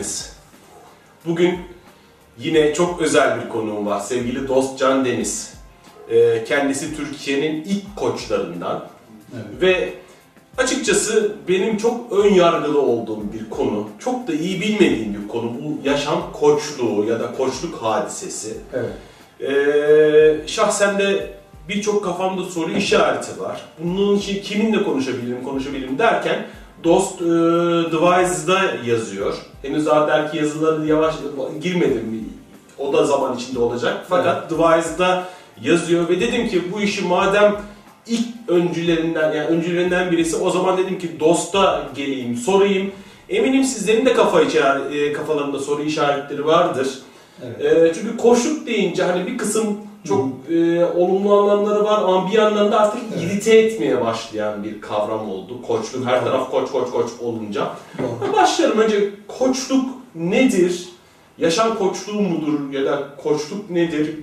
[0.00, 0.32] Geldiniz.
[1.26, 1.58] Bugün
[2.38, 4.00] yine çok özel bir konuğum var.
[4.00, 5.54] Sevgili dost Can Deniz.
[6.10, 8.86] Ee, kendisi Türkiye'nin ilk koçlarından.
[9.34, 9.62] Evet.
[9.62, 9.92] Ve
[10.56, 13.88] açıkçası benim çok ön yargılı olduğum bir konu.
[13.98, 15.52] Çok da iyi bilmediğim bir konu.
[15.62, 18.56] Bu yaşam koçluğu ya da koçluk hadisesi.
[18.74, 18.92] Evet.
[19.50, 21.34] Ee, şahsen de
[21.68, 23.64] birçok kafamda soru işareti var.
[23.78, 26.46] Bunun için kiminle konuşabilirim, konuşabilirim derken
[26.84, 27.24] Dost e,
[27.92, 29.34] Device'da yazıyor.
[29.62, 31.14] Henüz daha belki yazıları yavaş
[31.62, 32.30] girmedim.
[32.78, 34.06] O da zaman içinde olacak.
[34.08, 35.24] Fakat Device'da
[35.62, 37.56] yazıyor ve dedim ki bu işi madem
[38.06, 42.92] ilk öncülerinden yani öncülerinden birisi o zaman dedim ki Dost'a geleyim, sorayım.
[43.28, 46.88] Eminim sizlerin de kafa içer, e, kafalarında soru işaretleri vardır.
[47.60, 47.96] Evet.
[47.96, 52.72] E, çünkü koşuk deyince hani bir kısım çok e, olumlu anlamları var ama bir yandan
[52.72, 53.22] da artık Evet.
[53.22, 55.62] irite etmeye başlayan bir kavram oldu.
[55.62, 57.70] Koçluk her taraf koç koç koç olunca.
[57.98, 58.32] Doğru.
[58.32, 59.84] Başlayalım önce koçluk
[60.14, 60.88] nedir?
[61.38, 64.18] Yaşam koçluğu mudur ya da koçluk nedir?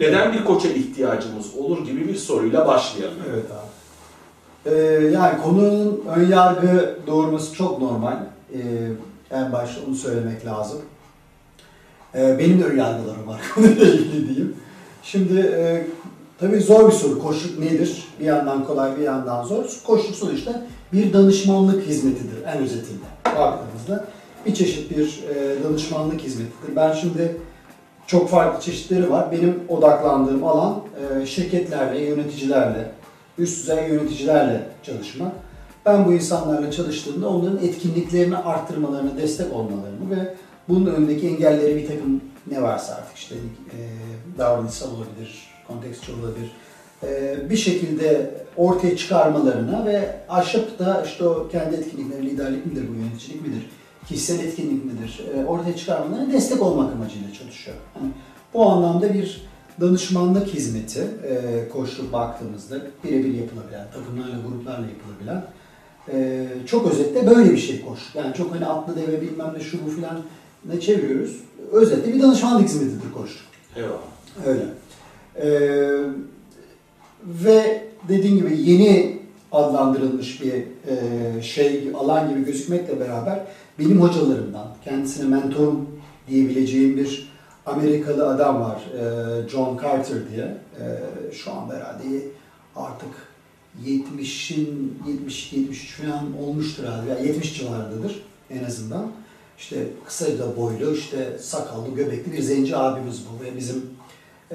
[0.00, 3.16] Neden bir koça ihtiyacımız olur gibi bir soruyla başlayalım.
[3.30, 3.66] Evet abi.
[4.74, 4.80] Ee,
[5.12, 8.16] yani konunun ön yargı doğurması çok normal.
[8.54, 8.58] Ee,
[9.30, 10.78] en başta onu söylemek lazım.
[12.14, 14.56] Ee, benim de ön yargılarım var konuyla ilgili diyeyim.
[15.06, 15.86] Şimdi e,
[16.38, 17.22] tabii zor bir soru.
[17.22, 18.04] Koçluk nedir?
[18.20, 19.64] Bir yandan kolay bir yandan zor.
[19.86, 20.62] Koçluk sonuçta
[20.92, 23.06] bir danışmanlık hizmetidir en özetinde.
[23.24, 24.04] Baktığımızda
[24.46, 26.76] bir çeşit bir e, danışmanlık hizmetidir.
[26.76, 27.36] Ben şimdi
[28.06, 29.32] çok farklı çeşitleri var.
[29.32, 30.80] Benim odaklandığım alan
[31.22, 32.90] e, şirketlerle, yöneticilerle,
[33.38, 35.32] üst düzey yöneticilerle çalışmak.
[35.86, 40.34] Ben bu insanlarla çalıştığımda onların etkinliklerini arttırmalarına destek olmalarını ve
[40.68, 42.20] bunun önündeki engelleri bir takım
[42.50, 43.78] ne varsa artık işte e,
[44.38, 46.50] davranışsal olabilir, kontekstçi olabilir.
[47.02, 52.94] e, bir şekilde ortaya çıkarmalarına ve aşıp da işte o kendi etkinlikleri, liderlik midir bu,
[52.94, 53.70] yöneticilik midir,
[54.08, 57.76] kişisel etkinlik midir, e, ortaya çıkarmalarına destek olmak amacıyla çalışıyor.
[57.96, 58.12] Yani
[58.54, 59.46] bu anlamda bir
[59.80, 65.44] danışmanlık hizmeti e, koşulup baktığımızda birebir yapılabilen, takımlarla, gruplarla yapılabilen
[66.12, 68.00] e, çok özetle böyle bir şey koş.
[68.14, 70.22] Yani çok hani atlı deve bilmem ne şu bu filan
[70.64, 71.45] ne çeviriyoruz.
[71.72, 73.46] Özetle bir danışmanlık hizmetidir koşuluk.
[73.76, 74.00] Eyvallah.
[74.46, 74.64] Öyle.
[75.36, 76.02] Ee,
[77.24, 79.18] ve dediğim gibi yeni
[79.52, 83.40] adlandırılmış bir e, şey alan gibi gözükmekle beraber
[83.78, 85.88] benim hocalarımdan, kendisine mentorum
[86.28, 87.32] diyebileceğim bir
[87.66, 88.80] Amerikalı adam var.
[88.98, 90.56] e, John Carter diye.
[90.80, 90.84] E,
[91.32, 92.04] şu anda herhalde
[92.76, 93.08] artık
[93.84, 97.10] 70'in 70 73 falan olmuştur herhalde.
[97.10, 99.10] Yani 70 civarındadır en azından.
[99.58, 103.84] İşte kısa da boylu, işte sakallı, göbekli bir zenci abimiz bu ve bizim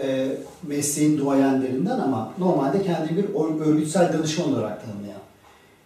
[0.01, 0.27] e,
[0.63, 3.25] mesleğin duayenlerinden ama normalde kendini bir
[3.65, 5.21] örgütsel danışman olarak tanımlayan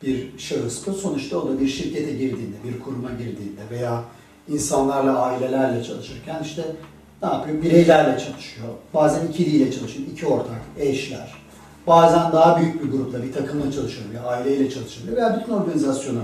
[0.04, 0.94] bir şahıs bu.
[0.94, 4.04] Sonuçta o da bir şirkete girdiğinde, bir kuruma girdiğinde veya
[4.50, 6.64] insanlarla, ailelerle çalışırken işte
[7.22, 7.62] ne yapıyor?
[7.64, 8.68] Bireylerle çalışıyor.
[8.94, 10.08] Bazen ikiliyle çalışıyor.
[10.14, 11.34] iki ortak, eşler.
[11.88, 16.22] Bazen daha büyük bir grupla, bir takımla çalışıyor, bir aileyle çalışıyor veya bütün organizasyonu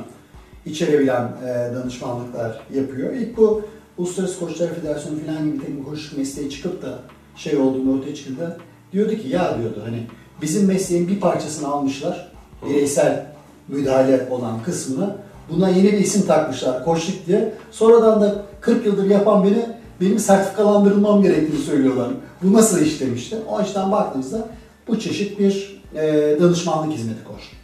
[0.66, 3.14] içerebilen e, danışmanlıklar yapıyor.
[3.14, 3.62] İlk bu
[3.98, 7.00] Uluslararası Koçlar Federasyonu falan gibi tek bir koçluk mesleği çıkıp da
[7.36, 8.58] şey olduğunda ortaya çıktığında
[8.94, 10.08] diyordu ki ya diyordu hani
[10.42, 12.32] bizim mesleğin bir parçasını almışlar
[12.66, 13.26] bireysel
[13.68, 15.16] müdahale olan kısmını
[15.50, 17.54] buna yeni bir isim takmışlar koçluk diye.
[17.72, 19.66] Sonradan da 40 yıldır yapan beni
[20.02, 22.08] benim sertifikalandırılmam gerektiğini söylüyorlar.
[22.44, 23.38] Bu nasıl iş demişti.
[23.50, 24.48] O açıdan baktığımızda
[24.88, 27.61] bu çeşit bir e, danışmanlık hizmeti koçluk.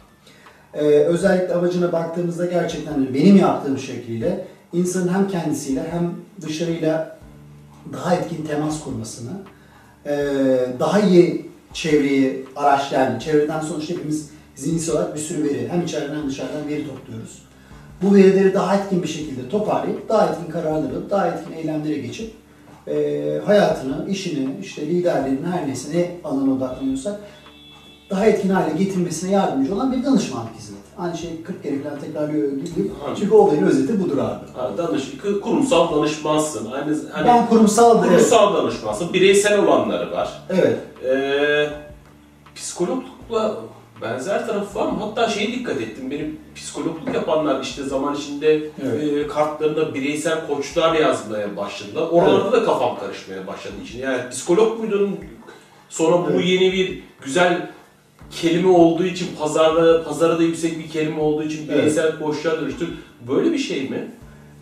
[0.74, 7.18] Ee, özellikle amacına baktığımızda gerçekten hani benim yaptığım şekliyle insanın hem kendisiyle hem dışarıyla
[7.92, 9.30] daha etkin temas kurmasını,
[10.06, 10.16] e,
[10.80, 16.28] daha iyi çevreyi araçlayan, çevreden sonuçta hepimiz zihinsel olarak bir sürü veri, hem içeriden hem
[16.28, 17.42] dışarıdan veri topluyoruz.
[18.02, 22.32] Bu verileri daha etkin bir şekilde toparlayıp, daha etkin kararlar alıp, daha etkin eylemlere geçip
[22.88, 27.20] e, hayatını, işini, işte liderliğini her neyse ne odaklanıyorsak
[28.10, 30.82] daha etkin hale getirmesine yardımcı olan bir danışmanlık hizmeti.
[30.98, 32.90] Aynı şeyi 40 kere falan tekrarlıyor gibi.
[33.18, 34.52] Çünkü olayın özeti budur abi.
[34.56, 35.02] Ha, danış,
[35.42, 36.70] kurumsal danışmansın.
[36.72, 38.08] Aynı, hani ben kurumsal evet.
[38.08, 39.12] kurumsal danışmansın.
[39.12, 40.42] Bireysel olanları var.
[40.50, 40.78] evet.
[41.04, 41.70] Ee,
[42.54, 43.56] psikologlukla
[44.02, 44.98] benzer tarafı var mı?
[45.00, 46.10] Hatta şeye dikkat ettim.
[46.10, 48.52] Benim psikologluk yapanlar işte zaman içinde
[48.82, 49.12] Evet.
[49.12, 52.02] e, kartlarında bireysel koçlar yazmaya başladılar.
[52.10, 53.98] Oralarda da kafam karışmaya başladı için.
[53.98, 55.18] Yani psikolog muydun?
[55.88, 56.46] Sonra bu Evet.
[56.46, 57.70] yeni bir güzel
[58.30, 61.78] kelime olduğu için pazarda pazara da yüksek bir kelime olduğu için Evet.
[61.78, 62.86] bireysel koçlar dönüştü.
[63.28, 64.08] Böyle bir şey mi?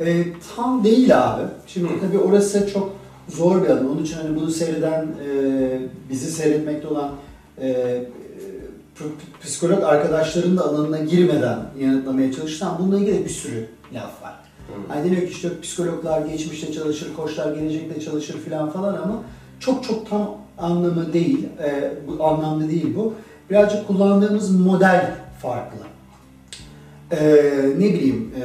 [0.01, 0.25] E,
[0.57, 1.43] tam değil abi.
[1.67, 2.01] Şimdi Hı.
[2.01, 2.93] tabii orası çok
[3.29, 3.91] zor bir adım.
[3.91, 5.79] Onun için hani bunu seyreden, e,
[6.11, 7.11] bizi seyretmekte olan
[7.61, 8.03] e,
[9.43, 14.35] psikolog arkadaşların da alanına girmeden yanıtlamaya çalışsam bununla ilgili bir sürü laf var.
[14.89, 19.23] Hani deniyor ki işte psikologlar geçmişte çalışır, koçlar gelecekte çalışır filan falan ama
[19.61, 23.15] çok çok tam anlamı değil, e, bu anlamda değil bu.
[23.51, 25.79] Birazcık kullandığımız model farklı.
[27.11, 27.19] E,
[27.79, 28.45] ne bileyim, e,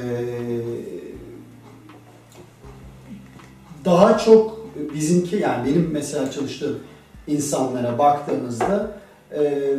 [3.86, 6.80] daha çok bizimki yani benim mesela çalıştığım
[7.27, 8.92] insanlara baktığımızda
[9.36, 9.74] e,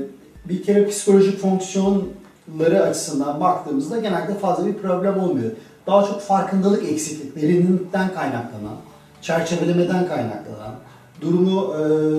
[0.44, 5.50] bir kere psikolojik fonksiyonları açısından baktığımızda genelde fazla bir problem olmuyor.
[5.86, 8.76] Daha çok farkındalık eksikliklerinden kaynaklanan,
[9.22, 10.74] çerçevelemeden kaynaklanan,
[11.20, 11.78] durumu e,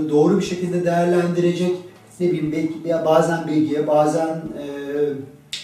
[0.09, 1.77] doğru bir şekilde değerlendirecek
[2.19, 4.68] ne bileyim belki bazen bilgiye bazen e,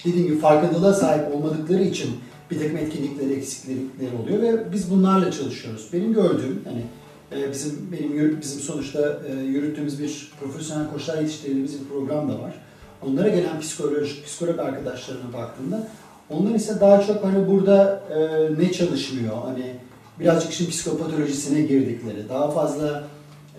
[0.05, 2.09] dediğim gibi farkındalığa sahip olmadıkları için
[2.51, 5.89] bir takım etkinlikleri, eksiklikleri oluyor ve biz bunlarla çalışıyoruz.
[5.93, 6.83] Benim gördüğüm hani
[7.31, 12.53] e, bizim benim bizim sonuçta e, yürüttüğümüz bir profesyonel koçlar yetiştirdiğimiz bir program da var.
[13.01, 15.87] Onlara gelen psikolog, psikolog arkadaşlarına baktığımda
[16.29, 19.75] onlar ise daha çok hani burada e, ne çalışmıyor hani
[20.19, 23.03] birazcık işin psikopatolojisine girdikleri daha fazla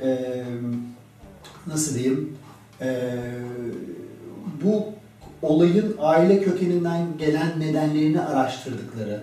[0.03, 0.19] e,
[1.67, 2.37] nasıl diyeyim
[2.81, 3.11] e,
[4.65, 4.85] bu
[5.43, 9.21] olayın aile kökeninden gelen nedenlerini araştırdıkları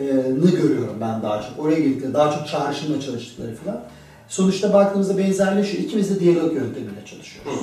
[0.00, 1.58] e, nı görüyorum ben daha çok.
[1.58, 3.80] Oraya girdikleri, daha çok çağrışımla çalıştıkları falan.
[4.28, 5.84] Sonuçta baktığımızda benzerleşiyor.
[5.84, 7.60] İkimiz de diyalog yöntemiyle çalışıyoruz.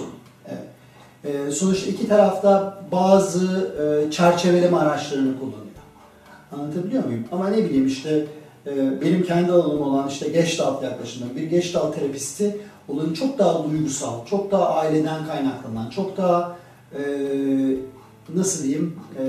[0.48, 0.64] Evet.
[1.24, 3.74] E, sonuçta iki tarafta bazı
[4.08, 5.64] e, çerçeveleme araçlarını kullanıyor.
[6.52, 7.26] Anlatabiliyor muyum?
[7.32, 8.26] Ama ne bileyim işte
[8.68, 12.58] e, benim kendi alanım olan işte Gestalt yaklaşımı, bir Gestalt terapisti
[12.88, 16.58] olanı çok daha duygusal, çok daha aileden kaynaklanan, çok daha
[16.98, 17.02] e,
[18.36, 19.26] nasıl diyeyim e,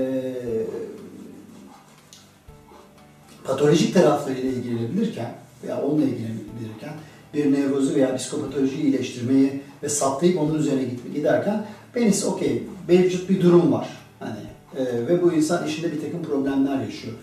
[3.43, 5.31] patolojik taraflarıyla ilgilenebilirken
[5.63, 6.93] veya onunla ilgilenebilirken
[7.33, 10.83] bir nevrozu veya psikopatolojiyi iyileştirmeyi ve saptayıp onun üzerine
[11.15, 11.65] giderken
[11.95, 13.89] ben ise okey mevcut bir durum var.
[14.19, 14.39] Hani
[14.77, 17.13] e, ve bu insan işinde bir takım problemler yaşıyor.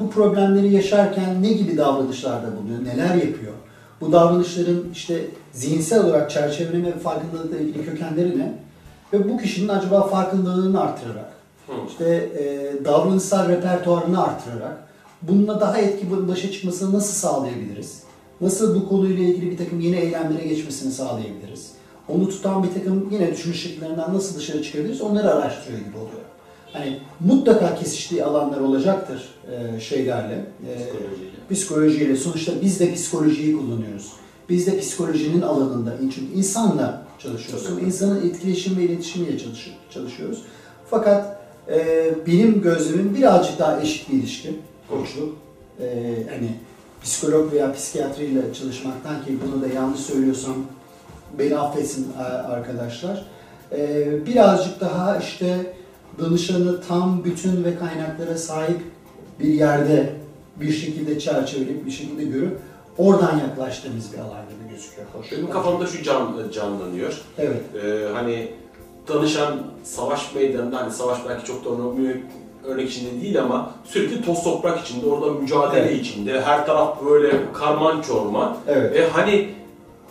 [0.00, 3.52] Bu problemleri yaşarken ne gibi davranışlarda bulunuyor, neler yapıyor?
[4.02, 8.52] Bu davranışların işte zihinsel olarak çerçeveleme ve farkındalıkla ilgili kökenleri ne?
[9.12, 11.32] Ve bu kişinin acaba farkındalığını artırarak,
[11.66, 11.72] Hı.
[11.88, 14.88] işte e, davranışsal repertuarını artırarak
[15.22, 18.02] bununla daha etki başa çıkmasını nasıl sağlayabiliriz?
[18.40, 21.70] Nasıl bu konuyla ilgili bir takım yeni eylemlere geçmesini sağlayabiliriz?
[22.08, 25.00] Onu tutan bir takım yine düşünüş şekillerinden nasıl dışarı çıkabiliriz?
[25.00, 26.22] Onları araştırıyor gibi oluyor.
[26.72, 29.28] Hani mutlaka kesiştiği alanlar olacaktır
[29.76, 31.30] e, şeylerle, e, Psikolojiyle.
[31.50, 32.16] psikolojiyle.
[32.16, 34.12] Sonuçta biz de psikolojiyi kullanıyoruz.
[34.48, 37.76] Biz de psikolojinin alanında, çünkü insanla çalışıyorsun.
[37.76, 37.86] Tabii.
[37.86, 40.42] İnsanın etkileşim ve iletişimiyle çalış- çalışıyoruz.
[40.90, 41.40] Fakat
[41.70, 44.56] e, benim gözlemim birazcık daha eşit bir ilişki,
[44.90, 45.36] koçluk.
[45.80, 45.86] E,
[46.30, 46.48] hani
[47.02, 50.54] psikolog veya psikiyatriyle çalışmaktan ki bunu da yanlış söylüyorsam
[51.38, 52.06] beni affetsin
[52.48, 53.26] arkadaşlar.
[53.72, 55.72] E, birazcık daha işte
[56.20, 58.80] danışanı tam bütün ve kaynaklara sahip
[59.40, 60.12] bir yerde
[60.60, 62.58] bir şekilde çerçeveleyip bir şekilde görüp
[62.98, 65.06] oradan yaklaştığımız bir alan gibi gözüküyor.
[65.12, 65.32] Hoş.
[65.32, 67.20] Benim kafamda şu can, canlanıyor.
[67.38, 67.60] Evet.
[67.84, 68.48] Ee, hani
[69.08, 72.16] danışan savaş meydanında hani savaş belki çok da örnek,
[72.64, 76.00] örnek içinde değil ama sürekli toz toprak içinde, orada mücadele Evet.
[76.00, 78.56] içinde, her taraf böyle karman çorman.
[78.68, 78.94] Evet.
[78.94, 79.48] Ve hani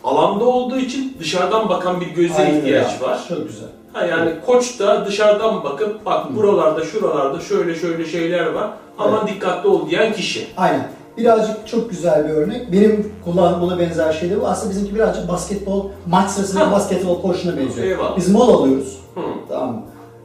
[0.03, 3.03] alanda olduğu için dışarıdan bakan bir göze Aynen ihtiyaç öyle.
[3.05, 3.25] var.
[3.29, 3.69] Çok güzel.
[3.93, 6.35] Ha yani koç da dışarıdan bakıp bak Hı.
[6.35, 8.69] buralarda şuralarda şöyle şöyle şeyler var.
[8.97, 10.47] Aman dikkatli ol diyen kişi.
[10.57, 10.87] Aynen.
[11.17, 12.71] Birazcık çok güzel bir örnek.
[12.71, 14.47] Benim kullandığım buna benzer şey de bu.
[14.47, 16.71] Aslında bizimki birazcık basketbol, maç sırasında Ha.
[16.71, 17.87] basketbol koşuna benziyor.
[17.87, 18.17] Eyvallah.
[18.17, 18.99] Biz mola alıyoruz.
[19.15, 19.21] Hı.
[19.49, 19.81] Tamam mı?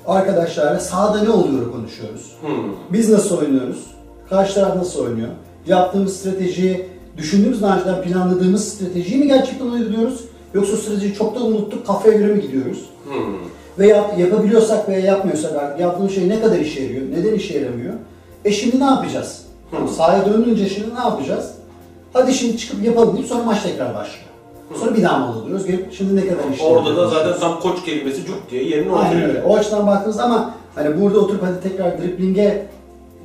[0.07, 2.33] Arkadaşlarla sahada ne oluyor konuşuyoruz.
[2.43, 2.49] Hı.
[2.93, 3.87] Biz nasıl oynuyoruz?
[4.31, 5.29] Karşı taraf nasıl oynuyor?
[5.67, 10.25] Yaptığımız stratejiyi, düşündüğümüz daha önceden planladığımız stratejiyi mi gerçekten uyguluyoruz?
[10.55, 12.79] Yoksa stratejiyi çoktan unuttuk, kafaya göre mi gidiyoruz?
[13.09, 13.13] Hı.
[13.79, 17.95] Ve yap, yapabiliyorsak veya yapmıyorsak artık yaptığımız şey ne kadar işe yarıyor, neden işe yaramıyor?
[18.45, 19.43] E şimdi ne yapacağız?
[19.71, 19.89] Hı.
[19.89, 21.51] Sahaya dönünce şimdi ne yapacağız?
[22.13, 24.27] Hadi şimdi çıkıp yapalım deyip sonra maç tekrar başlıyor.
[24.75, 25.63] Sonra bir daha mola.
[25.67, 29.09] Gelip şimdi ne kadar işe Orada da zaten tam koç kelimesi cuk diye yerine Aynen
[29.09, 29.29] oturuyor.
[29.29, 29.43] öyle.
[29.43, 32.67] O açıdan baktığınızda ama hani burada oturup hadi tekrar driplinge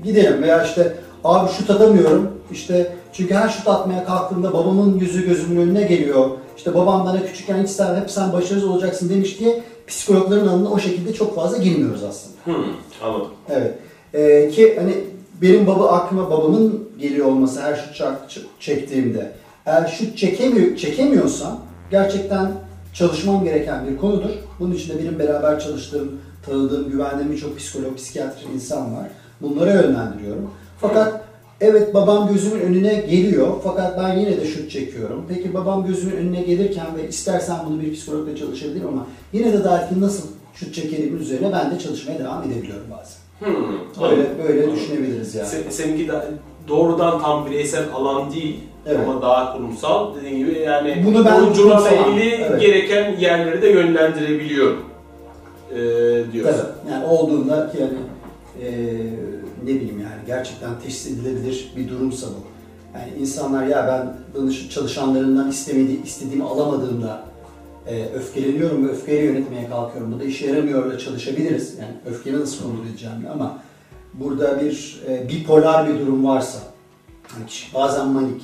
[0.03, 0.93] gidelim veya işte
[1.24, 2.31] abi şut atamıyorum.
[2.51, 6.29] İşte çünkü her şut atmaya kalktığımda babamın yüzü gözümün önüne geliyor.
[6.58, 10.79] İşte babam bana küçükken hiç sen hep sen başarısız olacaksın demiş diye psikologların alanına o
[10.79, 12.36] şekilde çok fazla girmiyoruz aslında.
[12.45, 12.63] Hı.
[13.03, 13.27] Anladım.
[13.50, 13.75] Evet.
[14.13, 14.93] Ee, ki hani
[15.41, 19.31] benim baba aklıma babamın geliyor olması her şut çektiğimde
[19.65, 21.60] eğer şut çekemiyor, çekemiyorsam
[21.91, 22.51] gerçekten
[22.93, 24.29] çalışmam gereken bir konudur.
[24.60, 26.12] Bunun için de benim beraber çalıştığım,
[26.45, 29.07] tanıdığım, güvendiğim birçok psikolog, psikiyatr insan var.
[29.41, 30.51] Bunlara yönlendiriyorum.
[30.81, 31.24] Fakat
[31.62, 35.25] evet babam gözümün önüne geliyor fakat ben yine de şut çekiyorum.
[35.30, 39.82] Peki babam gözümün önüne gelirken ve istersen bunu bir psikologla çalışabilirim ama yine de daha
[39.82, 43.22] etkin nasıl şut çekerimin üzerine ben de çalışmaya devam edebiliyorum bazen.
[43.39, 43.68] Hmm,
[44.01, 44.25] Böyle anladım.
[44.48, 44.75] böyle Anladım.
[44.75, 45.48] düşünebiliriz yani.
[45.48, 46.13] Se- seninki de
[46.68, 49.00] doğrudan tam bireysel alan değil Evet.
[49.08, 50.15] ama daha kurumsal.
[50.15, 52.62] Dediğin gibi yani Bunu ben oyuncularla ilgili evet.
[52.62, 54.84] gereken yerleri de yönlendirebiliyorum.
[55.72, 55.77] Ee,
[56.34, 56.62] diyorsun.
[56.62, 56.91] Tabii.
[56.94, 57.94] Yani olduğunda ki yani
[58.62, 58.72] e,
[59.63, 60.00] ne bileyim
[60.36, 62.52] gerçekten teşhis edilebilir bir durumsa bu.
[62.98, 67.24] Yani insanlar ya ben danış çalışanlarından istemediği, istediğimi alamadığımda
[67.88, 70.14] e, öfkeleniyorum ve öfkeyle yönetmeye kalkıyorum.
[70.14, 71.78] Bu da işe yaramıyor da çalışabiliriz.
[71.80, 73.60] Yani öfkeyi nasıl kontrol edeceğim ama
[74.14, 76.60] burada bir e, bipolar bir durum varsa
[77.28, 78.42] hani kişi bazen manik,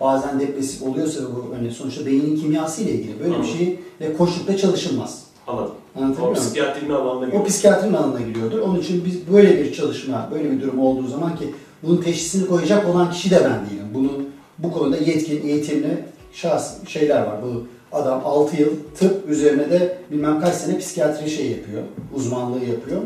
[0.00, 3.52] bazen depresif oluyorsa ve bu hani sonuçta beynin kimyası ile ilgili böyle bir Anladım.
[3.56, 5.25] şeyle koşulukta çalışılmaz.
[5.46, 5.72] Anladım.
[5.96, 6.34] Anlatabiliyor O muyum?
[6.44, 7.44] psikiyatrinin alanına O giriyor.
[7.44, 8.58] psikiyatrinin alanına giriyordur.
[8.58, 12.88] Onun için biz böyle bir çalışma, böyle bir durum olduğu zaman ki bunun teşhisini koyacak
[12.88, 13.86] olan kişi de ben değilim.
[13.94, 17.36] Bunun bu konuda yetkin, eğitimli şahs şeyler var.
[17.42, 17.62] Bu
[17.96, 21.82] adam 6 yıl tıp üzerine de bilmem kaç sene psikiyatri şey yapıyor,
[22.14, 23.02] uzmanlığı yapıyor.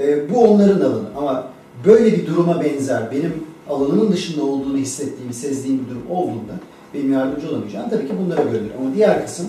[0.00, 1.46] Ee, bu onların alanı ama
[1.86, 3.32] böyle bir duruma benzer benim
[3.70, 6.52] alanımın dışında olduğunu hissettiğim, sezdiğim bir durum olduğunda
[6.94, 8.70] benim yardımcı olamayacağım tabii ki bunlara göredir.
[8.80, 9.46] Ama diğer kısım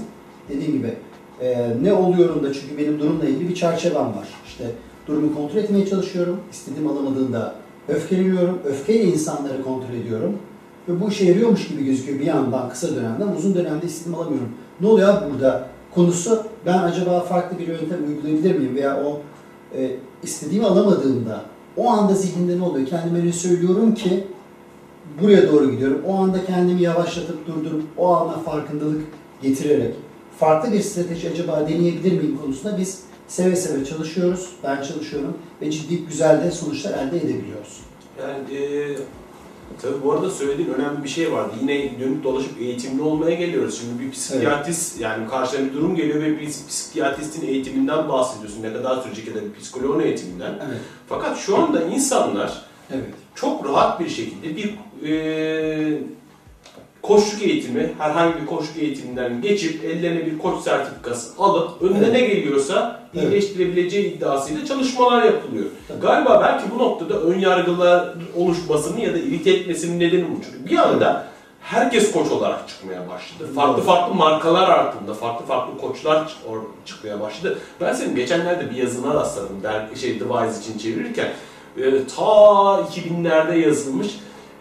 [0.50, 0.94] dediğim gibi
[1.42, 4.28] ee, ne oluyorum da çünkü benim durumla ilgili bir çerçevem var.
[4.48, 4.64] İşte
[5.08, 6.40] durumu kontrol etmeye çalışıyorum.
[6.52, 7.56] İstediğim alamadığında
[7.88, 8.60] öfkeleniyorum.
[8.66, 10.38] Öfkeyle insanları kontrol ediyorum.
[10.88, 14.50] Ve bu işe yarıyormuş gibi gözüküyor bir yandan kısa dönemde ama uzun dönemde istediğimi alamıyorum.
[14.82, 15.68] Ne oluyor burada?
[15.96, 18.76] Konusu ben acaba farklı bir yöntem uygulayabilir miyim?
[18.76, 19.22] Veya o
[19.78, 19.92] e,
[20.24, 21.42] istediğimi alamadığımda
[21.78, 22.88] o anda zihnimde ne oluyor?
[22.88, 24.24] Kendime öyle söylüyorum ki
[25.22, 26.02] buraya doğru gidiyorum.
[26.08, 29.02] O anda kendimi yavaşlatıp durdurup o ana farkındalık
[29.42, 29.96] getirerek
[30.40, 34.50] farklı bir strateji acaba deneyebilir miyim konusunda biz seve seve çalışıyoruz.
[34.64, 37.80] Ben çalışıyorum ve ciddi güzel de sonuçlar elde edebiliyoruz.
[38.22, 38.96] Yani e,
[39.82, 41.54] tabii bu arada söylediğin önemli bir şey vardı.
[41.62, 43.82] Yine dönüp dolaşıp eğitimli olmaya geliyoruz.
[43.82, 48.64] Şimdi bir psikiyatrist yani karşına bir durum geliyor ve bir psikiyatristin eğitiminden bahsediyorsun.
[48.64, 50.54] Ne kadar sürecek ya da bir psikoloğun eğitiminden.
[50.68, 50.80] Evet.
[51.10, 53.06] Fakat şu anda insanlar Evet.
[53.36, 54.76] çok rahat bir şekilde bir
[55.10, 56.00] e,
[57.10, 62.14] koçluk eğitimi, herhangi bir koçluk eğitiminden geçip ellerine bir koç sertifikası alıp önüne Evet.
[62.14, 63.24] ne geliyorsa Evet.
[63.24, 65.66] iyileştirebileceği iddiasıyla çalışmalar yapılıyor.
[65.88, 66.00] Tabii.
[66.02, 70.42] Galiba belki bu noktada ön yargılar oluşmasının ya da irite etmesinin nedeni bu.
[70.46, 71.28] Çünkü bir anda
[71.62, 73.50] herkes koç olarak çıkmaya başladı.
[73.56, 76.36] Farklı farklı markalar altında farklı farklı koçlar
[76.86, 77.58] çıkmaya başladı.
[77.82, 79.58] Ben senin geçenlerde bir yazına rastladım.
[79.64, 81.30] Ben şey Device için çevirirken
[81.78, 81.84] e,
[82.16, 84.08] ta 2000'lerde yazılmış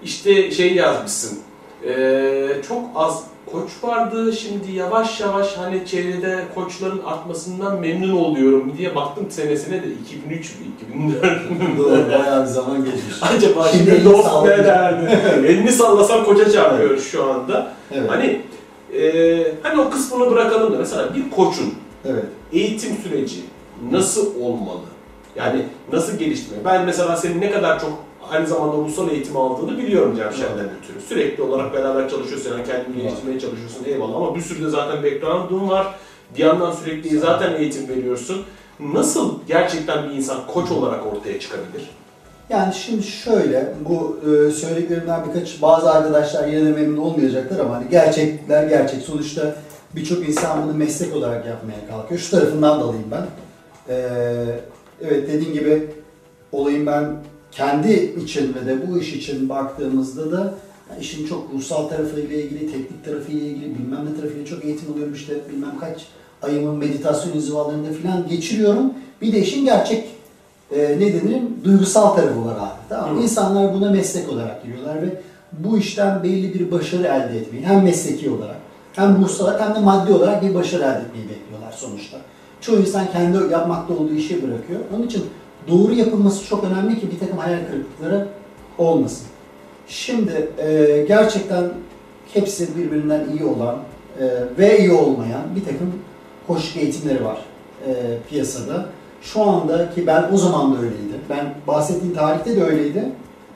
[0.03, 1.39] işte şey yazmışsın.
[1.87, 4.33] E, çok az koç vardı.
[4.33, 10.67] Şimdi yavaş yavaş hani çevrede koçların artmasından memnun oluyorum diye baktım senesine de 2003 mü
[10.93, 11.79] 2004 mü?
[11.79, 13.15] Doğru, bayağı bir zaman geçmiş.
[13.23, 15.19] Acaba Şimdi dost ne derdi?
[15.47, 17.73] Elini sallasam koça çarpıyoruz şu anda.
[17.93, 18.11] Evet.
[18.11, 18.41] Hani
[18.99, 22.25] e, hani o kısmını bırakalım da mesela bir koçun Evet.
[22.53, 23.41] eğitim süreci
[23.91, 24.81] nasıl olmalı?
[25.37, 26.65] Yani nasıl geliştirme?
[26.65, 31.01] Ben mesela senin ne kadar çok aynı zamanda ulusal eğitim aldığını biliyorum Cemşen'den ötürü.
[31.09, 35.69] Sürekli olarak beraber çalışıyorsun, yani kendini geliştirmeye çalışıyorsun eyvallah ama bir sürü de zaten background'un
[35.69, 35.95] var.
[36.37, 38.45] Bir yandan sürekli zaten eğitim veriyorsun.
[38.81, 41.91] Nasıl gerçekten bir insan koç olarak ortaya çıkabilir?
[42.51, 47.89] Yani şimdi şöyle, bu e, söylediklerimden birkaç bazı arkadaşlar yine de memnun olmayacaklar ama hani
[47.91, 49.03] gerçekler gerçek.
[49.03, 49.57] Sonuçta
[49.97, 52.21] birçok insan bunu meslek olarak yapmaya kalkıyor.
[52.21, 53.27] Şu tarafından da alayım ben.
[53.89, 54.45] Ee,
[55.03, 55.87] evet dediğim gibi
[56.53, 57.17] olayım ben
[57.53, 57.93] kendi
[58.25, 60.55] için ve de bu iş için baktığımızda da
[60.91, 65.15] yani işin çok ruhsal tarafıyla ilgili, teknik tarafıyla ilgili, bilmem ne tarafıyla çok eğitim alıyorum
[65.15, 66.07] işte bilmem kaç
[66.43, 68.93] ayımın meditasyon inzivalarında falan geçiriyorum.
[69.23, 70.05] Bir de işin gerçek
[70.71, 71.43] e, ne denir?
[71.65, 72.81] Duygusal tarafı var abi.
[72.89, 73.23] Tamam mı?
[73.23, 75.21] İnsanlar buna meslek olarak giriyorlar ve
[75.53, 78.57] bu işten belli bir başarı elde etmeyi hem mesleki olarak
[78.93, 82.19] hem ruhsal olarak hem de maddi olarak bir başarı elde etmeyi bekliyorlar sonuçta.
[82.61, 84.81] Çoğu insan kendi yapmakta olduğu işi bırakıyor.
[84.97, 85.25] Onun için
[85.69, 88.29] doğru yapılması çok önemli ki bir takım hayal kırıklıkları
[88.79, 89.27] olmasın.
[89.89, 91.65] Şimdi e, gerçekten
[92.35, 93.77] hepsi birbirinden iyi olan
[94.21, 94.25] e,
[94.59, 95.93] ve iyi olmayan bir takım
[96.47, 97.39] koşuk eğitimleri var
[97.87, 97.93] e,
[98.29, 98.87] piyasada.
[99.23, 101.21] Şu anda ki ben o zaman da öyleydi.
[101.31, 103.05] Ben bahsettiğim tarihte de öyleydi.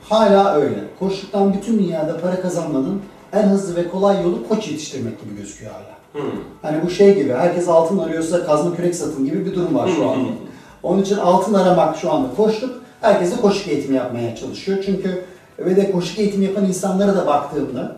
[0.09, 0.83] Hala öyle.
[0.99, 3.01] Koşuktan bütün dünyada para kazanmanın
[3.33, 6.23] en hızlı ve kolay yolu koç yetiştirmek gibi gözüküyor hala.
[6.23, 6.31] Hmm.
[6.61, 10.09] Hani bu şey gibi, herkes altın arıyorsa kazma kürek satın gibi bir durum var şu
[10.09, 10.29] anda.
[10.83, 12.83] Onun için altın aramak şu anda koştuk.
[13.01, 14.77] Herkes de koşuk eğitimi yapmaya çalışıyor.
[14.85, 15.25] Çünkü
[15.59, 17.95] ve de koşuk eğitimi yapan insanlara da baktığımda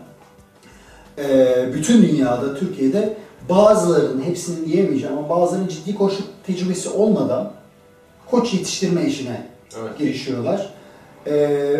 [1.18, 3.16] eee, bütün dünyada, Türkiye'de
[3.48, 7.52] bazılarının, hepsinin diyemeyeceğim ama bazılarının ciddi koşuk tecrübesi olmadan
[8.30, 9.46] koç yetiştirme işine
[9.80, 9.98] Evet.
[9.98, 10.70] girişiyorlar.
[11.26, 11.32] Ee,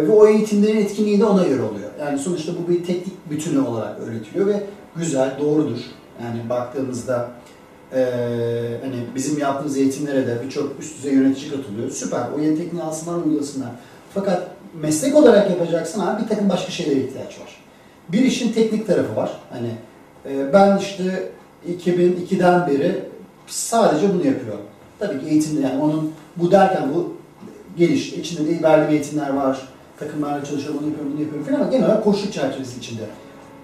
[0.09, 1.91] ve o eğitimlerin etkinliği de ona göre oluyor.
[2.01, 4.63] Yani sonuçta bu bir teknik bütünü olarak öğretiliyor ve
[4.97, 5.79] güzel, doğrudur.
[6.23, 7.29] Yani baktığımızda
[7.97, 8.03] Ee,
[8.83, 11.91] hani bizim yaptığımız eğitimlere de birçok üst düzey yönetici katılıyor.
[11.91, 12.23] Süper.
[12.37, 13.69] O yeni tekniği alsınlar, uygulasınlar.
[14.15, 14.49] Fakat
[14.81, 17.57] meslek olarak yapacaksın abi bir takım başka şeylere ihtiyaç var.
[18.09, 19.31] Bir işin teknik tarafı var.
[19.51, 19.71] Hani
[20.31, 21.29] e, ben işte
[21.69, 23.03] 2002'den beri
[23.47, 24.65] sadece bunu yapıyorum.
[24.99, 27.17] Tabii ki eğitimde yani onun bu derken bu
[27.77, 28.13] geliş.
[28.13, 29.69] içinde de verdiğim eğitimler var.
[29.99, 33.03] Takımlarla çalışıyorum, bunu yapıyorum, bunu yapıyorum falan ama genel olarak koçluk çerçevesi içinde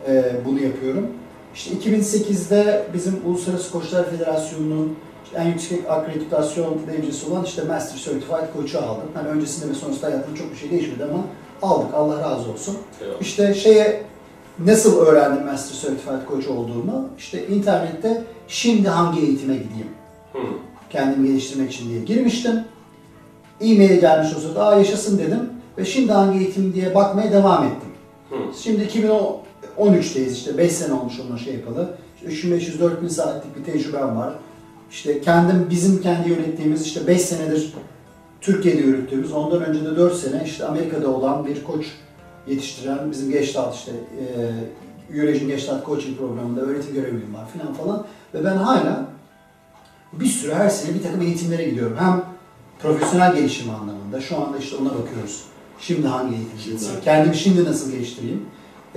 [0.09, 1.07] e, bunu yapıyorum.
[1.55, 4.97] İşte 2008'de bizim Uluslararası Koçlar Federasyonu'nun
[5.37, 9.09] en yüksek akreditasyon derecesi olan işte Master Certified Koç'u aldım.
[9.15, 11.25] Hani öncesinde ve sonrasında hayatımda çok bir şey değişmedi ama
[11.63, 12.77] aldık Allah razı olsun.
[13.01, 13.21] Eyvallah.
[13.21, 14.05] İşte şeye
[14.59, 17.09] nasıl öğrendim Master Certified Coach olduğumu?
[17.19, 19.89] İşte internette şimdi hangi eğitime gideyim?
[20.33, 20.39] Hı.
[20.91, 22.65] Kendimi geliştirmek için diye girmiştim.
[23.61, 25.51] E-mail gelmiş o sırada, aa yaşasın dedim.
[25.79, 27.89] Ve şimdi hangi eğitim diye bakmaya devam ettim.
[28.31, 28.37] Hı.
[28.63, 28.89] Şimdi
[29.79, 31.91] 2013'teyiz işte 5 sene olmuş onun şey yapalı.
[32.17, 34.35] İşte 3500-4000 saatlik bir tecrübem var.
[34.91, 37.73] İşte kendim bizim kendi yönettiğimiz işte 5 senedir
[38.41, 41.87] Türkiye'de yürüttüğümüz ondan önce de 4 sene işte Amerika'da olan bir koç
[42.47, 43.93] yetiştiren bizim Gestalt işte
[45.13, 49.07] e, Eurasian Gestalt Coaching programında öğretim görevliyim var filan falan ve ben hala
[50.13, 51.97] bir sürü her sene bir takım eğitimlere gidiyorum.
[52.01, 52.25] Hem
[52.83, 55.45] profesyonel gelişim anlamında şu anda işte ona bakıyoruz.
[55.81, 56.79] Şimdi hangi eğitim?
[57.05, 58.47] Kendimi şimdi nasıl geliştireyim?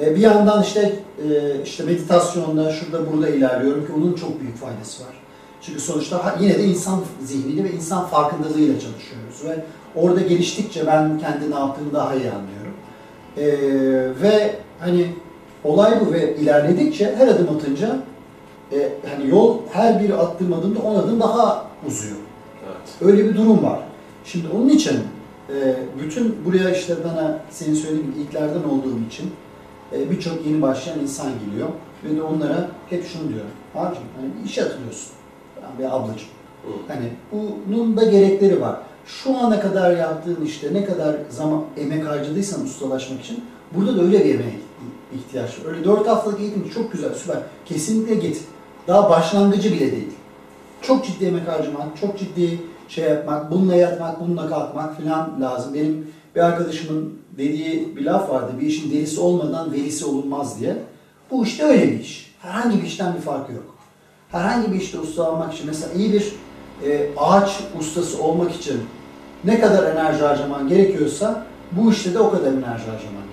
[0.02, 1.00] E, bir yandan işte
[1.30, 5.14] e, işte meditasyonda şurada burada ilerliyorum ki onun çok büyük faydası var.
[5.62, 9.64] Çünkü sonuçta yine de insan zihniyle ve insan farkındalığıyla çalışıyoruz ve
[9.96, 12.74] orada geliştikçe ben kendi ne yaptığımı daha iyi anlıyorum.
[13.38, 13.46] E,
[14.22, 15.08] ve hani
[15.64, 18.00] olay bu ve ilerledikçe her adım atınca
[18.72, 22.16] e, hani yol her bir attığım adımda on adım daha uzuyor.
[22.66, 23.12] Evet.
[23.12, 23.79] Öyle bir durum var.
[24.25, 25.00] Şimdi onun için
[25.50, 29.31] e, bütün buraya işte bana senin söylediğin ilklerden olduğum için
[29.94, 31.68] e, birçok yeni başlayan insan geliyor
[32.04, 33.52] ve de onlara hep şunu diyorum.
[33.76, 35.12] Abicim hani bir işe atılıyorsun.
[35.92, 36.28] Ablacığım.
[36.66, 36.72] Hı.
[36.88, 37.10] Hani
[37.68, 38.80] bunun da gerekleri var.
[39.06, 43.44] Şu ana kadar yaptığın işte ne kadar zaman emek harcadıysan ustalaşmak için
[43.76, 44.60] burada da öyle bir emeğe
[45.16, 45.72] ihtiyaç var.
[45.72, 47.38] Öyle 4 haftalık eğitim çok güzel, süper.
[47.66, 48.42] Kesinlikle git.
[48.88, 50.12] Daha başlangıcı bile değil.
[50.82, 55.74] Çok ciddi emek harcamak, çok ciddi şey yapmak, bununla yatmak, bununla kalkmak falan lazım.
[55.74, 58.52] Benim bir arkadaşımın dediği bir laf vardı.
[58.62, 60.78] Bir işin delisi olmadan velisi olunmaz diye.
[61.32, 62.36] Bu işte öyle bir iş.
[62.42, 63.76] Herhangi bir işten bir farkı yok.
[64.32, 66.34] Herhangi bir işte usta olmak için mesela iyi bir
[66.86, 68.82] e, ağaç ustası olmak için
[69.44, 73.24] ne kadar enerji harcaman gerekiyorsa bu işte de o kadar enerji harcaman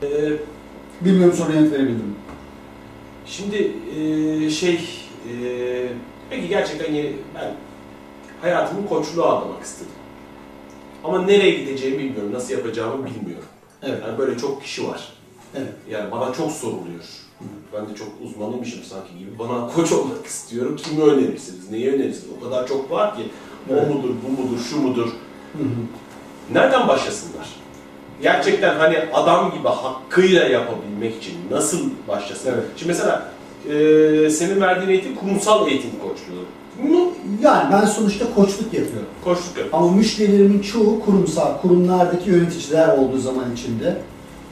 [0.00, 0.30] gerekiyor.
[0.40, 0.54] Ee,
[1.00, 2.14] Bilmiyorum soruya yanıt verebildim mi?
[3.26, 5.32] Şimdi e, şey, e,
[6.30, 7.54] peki gerçekten yeni, ben
[8.40, 9.92] hayatımı koçluğa adamak istedim.
[11.04, 13.48] Ama nereye gideceğimi bilmiyorum, nasıl yapacağımı bilmiyorum.
[13.82, 13.98] Evet.
[14.06, 15.08] Yani böyle çok kişi var.
[15.54, 15.72] Evet.
[15.90, 17.04] Yani bana çok soruluyor.
[17.72, 19.38] Ben de çok uzmanıymışım sanki gibi.
[19.38, 20.76] Bana koç olmak istiyorum.
[20.76, 21.70] Kimi önerirsiniz?
[21.70, 22.30] Neyi önerirsiniz?
[22.40, 23.22] O kadar çok var ki.
[23.70, 23.82] Evet.
[23.90, 25.06] O mudur, bu mudur, şu mudur?
[25.52, 26.52] Hı hı.
[26.52, 27.48] Nereden başlasınlar?
[28.22, 32.50] Gerçekten hani adam gibi hakkıyla yapabilmek için nasıl başlasın?
[32.54, 32.64] Evet.
[32.76, 33.32] Şimdi mesela
[33.68, 36.44] e, senin verdiğin eğitim kurumsal eğitim koçluğu.
[36.82, 37.08] Bunu
[37.42, 39.08] Yani ben sonuçta koçluk yapıyorum.
[39.24, 39.66] koçluk yap.
[39.72, 43.96] Ama müşterilerimin çoğu kurumsal, kurumlardaki yöneticiler olduğu zaman içinde.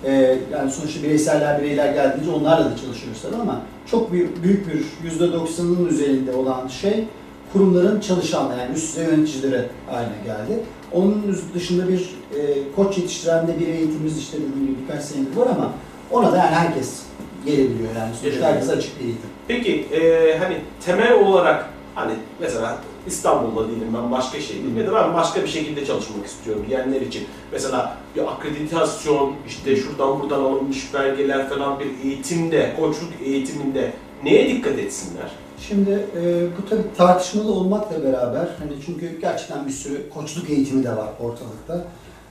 [0.05, 5.11] Ee, yani sonuçta bireyseller, bireyler geldiğince onlarla da çalışıyoruz tabii ama çok büyük, büyük bir
[5.21, 7.05] %90'ın üzerinde olan şey
[7.53, 10.61] kurumların çalışanları yani üst düzey yöneticileri haline geldi.
[10.93, 11.99] Onun dışında bir
[12.39, 12.41] e,
[12.77, 15.73] koç yetiştiren de bir eğitimimiz işte dediğim gibi birkaç senedir var ama
[16.11, 17.03] ona da yani herkes
[17.47, 18.53] gelebiliyor yani sonuçta Gelebiliyor.
[18.53, 19.31] herkese açık bir eğitim.
[19.49, 20.57] Peki e, hani
[20.87, 25.87] temel olarak hani mesela İstanbul'da değilim ben başka şehirdeyim ya da ben başka bir şekilde
[25.87, 32.77] çalışmak istiyorum diyenler için mesela bir akreditasyon işte şuradan buradan alınmış belgeler falan bir eğitimde,
[32.81, 33.93] koçluk eğitiminde
[34.25, 35.31] neye dikkat etsinler?
[35.69, 40.97] Şimdi e, bu tabii tartışmalı olmakla beraber hani çünkü gerçekten bir sürü koçluk eğitimi de
[40.97, 41.85] var ortalıkta.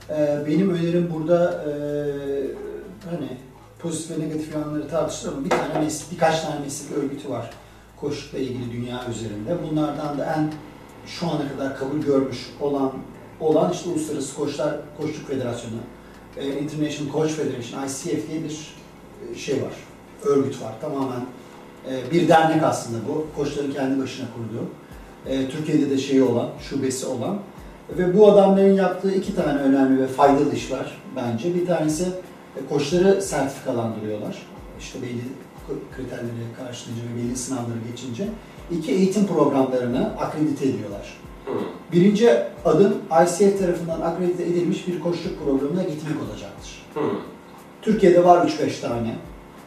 [0.10, 1.72] E, benim önerim burada e,
[3.10, 3.28] hani
[3.80, 7.50] pozitif ve negatif yanları tartışılır ama bir tane meslek, birkaç tane meslek örgütü var
[8.02, 9.58] koçlukla ilgili dünya üzerinde.
[9.70, 10.52] Bunlardan da en
[11.06, 12.92] şu ana kadar kabul görmüş olan
[13.40, 15.76] olan işte Uluslararası Koçlar Koçluk Federasyonu,
[16.38, 18.76] e, International Coach Federation, ICF diye bir
[19.32, 19.74] e, şey var,
[20.24, 20.74] örgüt var.
[20.82, 21.22] Tamamen
[21.90, 23.28] e, bir dernek aslında bu.
[23.36, 24.66] Koçların kendi başına kurduğu.
[25.52, 27.40] Türkiye'de de şeyi olan, şubesi olan.
[27.98, 31.56] Ve bu adamların yaptığı iki tane önemli ve faydalı iş var bence.
[31.56, 32.06] Bir tanesi
[32.70, 34.38] koçları sertifikalandırıyorlar.
[34.80, 35.22] İşte belli
[35.96, 38.28] kriterleri karşılayınca ve belli sınavları geçince.
[38.72, 41.18] İki eğitim programlarını akredite ediyorlar.
[41.46, 41.52] Hı.
[41.92, 42.30] Birinci
[42.66, 46.86] adım ICF tarafından akredite edilmiş bir koçluk programına gitmek olacaktır.
[46.94, 47.02] Hı.
[47.82, 49.16] Türkiye'de var 3-5 tane.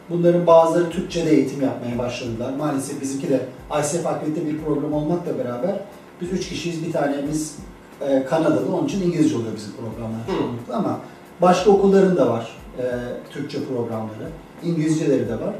[0.09, 2.53] Bunların bazıları Türkçe'de eğitim yapmaya başladılar.
[2.53, 3.45] Maalesef bizimki de
[3.79, 5.79] ICF Akredite bir program olmakla beraber
[6.21, 6.85] biz üç kişiyiz.
[6.85, 7.55] Bir tanemiz
[8.01, 8.75] e, Kanadalı.
[8.75, 10.37] Onun için İngilizce oluyor bizim programlar Hı.
[10.37, 10.99] çoğunlukla ama
[11.41, 12.83] başka okulların da var e,
[13.29, 14.29] Türkçe programları.
[14.63, 15.55] İngilizceleri de var.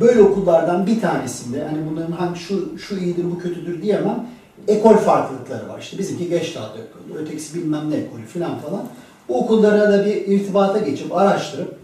[0.00, 4.26] Böyle okullardan bir tanesinde hani bunların hangi şu şu iyidir bu kötüdür diyemem.
[4.68, 5.78] Ekol farklılıkları var.
[5.80, 8.82] İşte bizimki Geçtaat ekolü, ötekisi bilmem ne ekolü falan falan.
[9.28, 11.76] Bu okullara da bir irtibata geçip araştırıp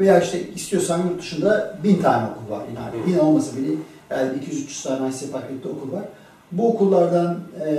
[0.00, 2.62] veya işte istiyorsan yurt dışında bin tane okul var.
[2.62, 3.06] Hı.
[3.06, 3.74] Bin olmasa bile
[4.10, 6.04] yani 200-300 tane ICF akredite okul var.
[6.52, 7.70] Bu okullardan e,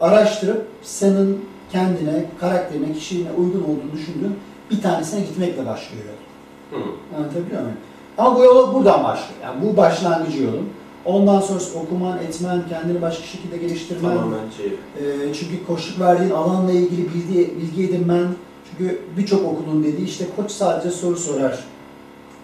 [0.00, 4.36] araştırıp senin kendine, karakterine, kişiliğine uygun olduğunu düşündüğün
[4.70, 6.04] bir tanesine gitmekle başlıyor.
[6.70, 6.76] Hı.
[7.16, 7.76] Anlatabiliyor muyum?
[8.18, 9.40] Ama bu yol buradan başlıyor.
[9.42, 10.68] Yani bu başlangıcı yolun.
[11.04, 14.16] Ondan sonrası okuman, etmen, kendini başka şekilde geliştirmen.
[14.16, 14.66] Tamamen şey.
[14.66, 18.26] Ee, çünkü koçluk verdiğin alanla ilgili bilgi, bilgi edinmen.
[18.70, 21.64] Çünkü birçok okulun dediği işte koç sadece soru sorar.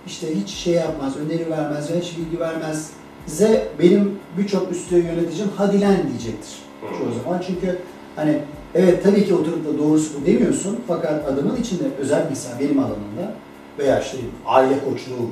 [0.06, 2.90] İşte hiç şey yapmaz, öneri vermez ve hiç bilgi vermez.
[3.26, 6.98] Size benim birçok üstü yöneticim hadi lan diyecektir Hı.
[6.98, 7.42] çoğu zaman.
[7.46, 7.78] Çünkü
[8.16, 8.38] hani
[8.74, 13.34] evet tabii ki oturup da doğrusu bu demiyorsun fakat adamın içinde özel mesela benim alanımda
[13.78, 15.30] veya işte aile koçluğu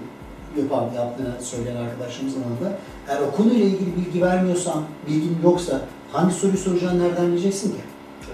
[0.59, 5.81] yapan, yaptığını söyleyen arkadaşlarımızın alanında eğer o konuyla ilgili bilgi vermiyorsan, bilgin yoksa
[6.13, 7.79] hangi soruyu soracağını nereden bileceksin ki?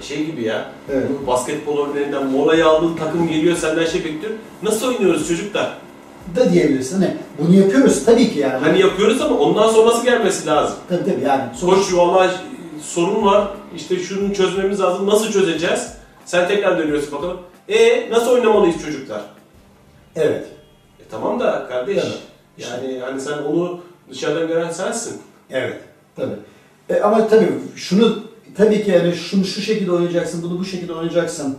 [0.01, 0.71] Şey gibi ya.
[0.93, 1.07] Evet.
[1.23, 4.33] Bu basketbol örneğinden molayı aldığın takım geliyor senden şey bekliyor.
[4.63, 5.79] Nasıl oynuyoruz çocuklar?
[6.37, 7.03] Da diyebilirsin.
[7.03, 8.65] Hani bunu yapıyoruz tabii ki yani.
[8.65, 10.77] Hani yapıyoruz ama ondan sonrası gelmesi lazım.
[10.89, 11.43] tabii tabii yani.
[11.57, 12.31] Sonuç, Koç vallahi
[12.83, 13.49] sorun var.
[13.77, 15.07] İşte şunu çözmemiz lazım.
[15.07, 15.93] Nasıl çözeceğiz?
[16.25, 17.37] Sen tekrar dönüyorsun bakalım.
[17.69, 19.23] E nasıl oynamalıyız çocuklar?
[20.17, 20.47] evet.
[21.05, 21.97] E tamam da kardeş.
[21.97, 22.19] Evet.
[22.59, 25.21] Yani hani sen onu dışarıdan gören sensin.
[25.51, 25.81] Evet.
[26.17, 26.35] Tabii.
[26.89, 28.19] E, ama tabii şunu
[28.57, 31.57] tabii ki yani şunu şu şekilde oynayacaksın, bunu bu şekilde oynayacaksın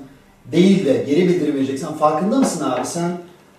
[0.52, 1.78] değil de geri bildirim.
[2.00, 2.88] Farkında mısın abi?
[2.88, 3.12] Sen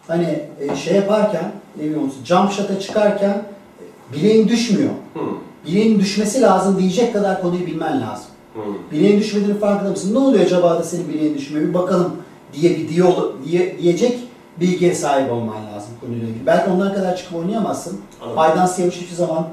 [0.07, 2.25] hani e, şey yaparken, ne musun?
[2.25, 4.90] Jump shot'a çıkarken e, bileğin düşmüyor.
[5.14, 5.20] Hı.
[5.66, 8.27] Bileğin düşmesi lazım diyecek kadar konuyu bilmen lazım.
[8.55, 8.61] Hı.
[8.92, 10.14] Bileğin düşmediğinin farkında mısın?
[10.14, 11.68] Ne oluyor acaba da senin bileğin düşmüyor?
[11.68, 12.16] Bir bakalım
[12.53, 14.18] diye bir diyalog, diye, diyecek
[14.61, 16.47] bilgiye sahip olman lazım konuyla ilgili.
[16.47, 18.01] Belki onlar kadar çıkıp oynayamazsın.
[18.21, 18.37] Anladım.
[18.37, 19.49] Faydans yemiş hiçbir zaman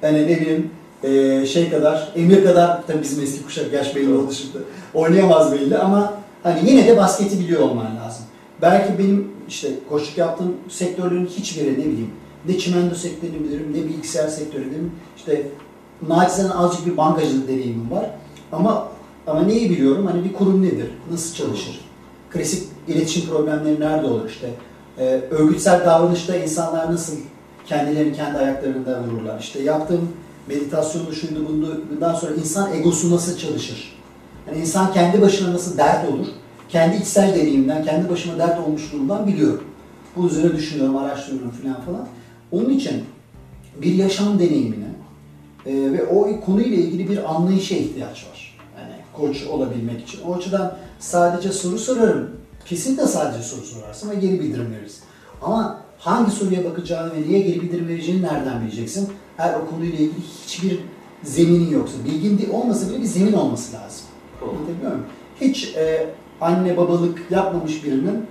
[0.00, 0.70] hani ne bileyim
[1.02, 4.58] e, şey kadar, Emir kadar tabii bizim eski kuşak yaş belli oldu şimdi.
[4.94, 8.24] Oynayamaz belli ama hani yine de basketi biliyor olman lazım.
[8.62, 12.10] Belki benim işte koçluk yaptığım sektörlerin hiçbiri ne bileyim
[12.48, 14.92] ne çimento sektörünü bilirim ne bilgisayar sektörü bilirim.
[15.16, 15.46] İşte
[16.08, 18.10] nacizane azıcık bir bankacılık deneyimim var.
[18.52, 18.88] Ama
[19.26, 20.06] ama neyi biliyorum?
[20.06, 20.90] Hani bir kurum nedir?
[21.12, 21.80] Nasıl çalışır?
[22.30, 24.50] Klasik iletişim problemleri nerede olur işte?
[24.98, 27.16] Ee, örgütsel davranışta insanlar nasıl
[27.66, 29.40] kendilerini kendi ayaklarında vururlar?
[29.40, 30.08] İşte yaptığım
[30.48, 33.98] meditasyonu şuydu bunu bundan sonra insan egosu nasıl çalışır?
[34.48, 36.26] Yani insan kendi başına nasıl dert olur?
[36.68, 39.64] Kendi içsel deneyimden, kendi başıma dert olmuşluğumdan biliyorum.
[40.16, 42.08] Bu üzerine düşünüyorum, araştırıyorum falan falan.
[42.52, 43.04] Onun için
[43.82, 44.88] bir yaşam deneyimine
[45.66, 48.58] e, ve o konuyla ilgili bir anlayışa ihtiyaç var.
[48.80, 50.20] Yani koç olabilmek için.
[50.22, 52.30] O açıdan sadece soru sorarım.
[52.68, 55.04] Kesinlikle sadece soru sorarsın ve geri bildirim verirsin.
[55.42, 59.08] Ama hangi soruya bakacağını ve niye geri bildirim vereceğini nereden bileceksin?
[59.38, 60.80] Eğer o konuyla ilgili hiçbir
[61.22, 64.06] zeminin yoksa, bilgin olmasa bile bir zemin olması lazım.
[64.42, 65.06] Anlatabiliyor muyum?
[65.40, 66.06] Hiç e,
[66.40, 68.26] anne babalık yapmamış birinin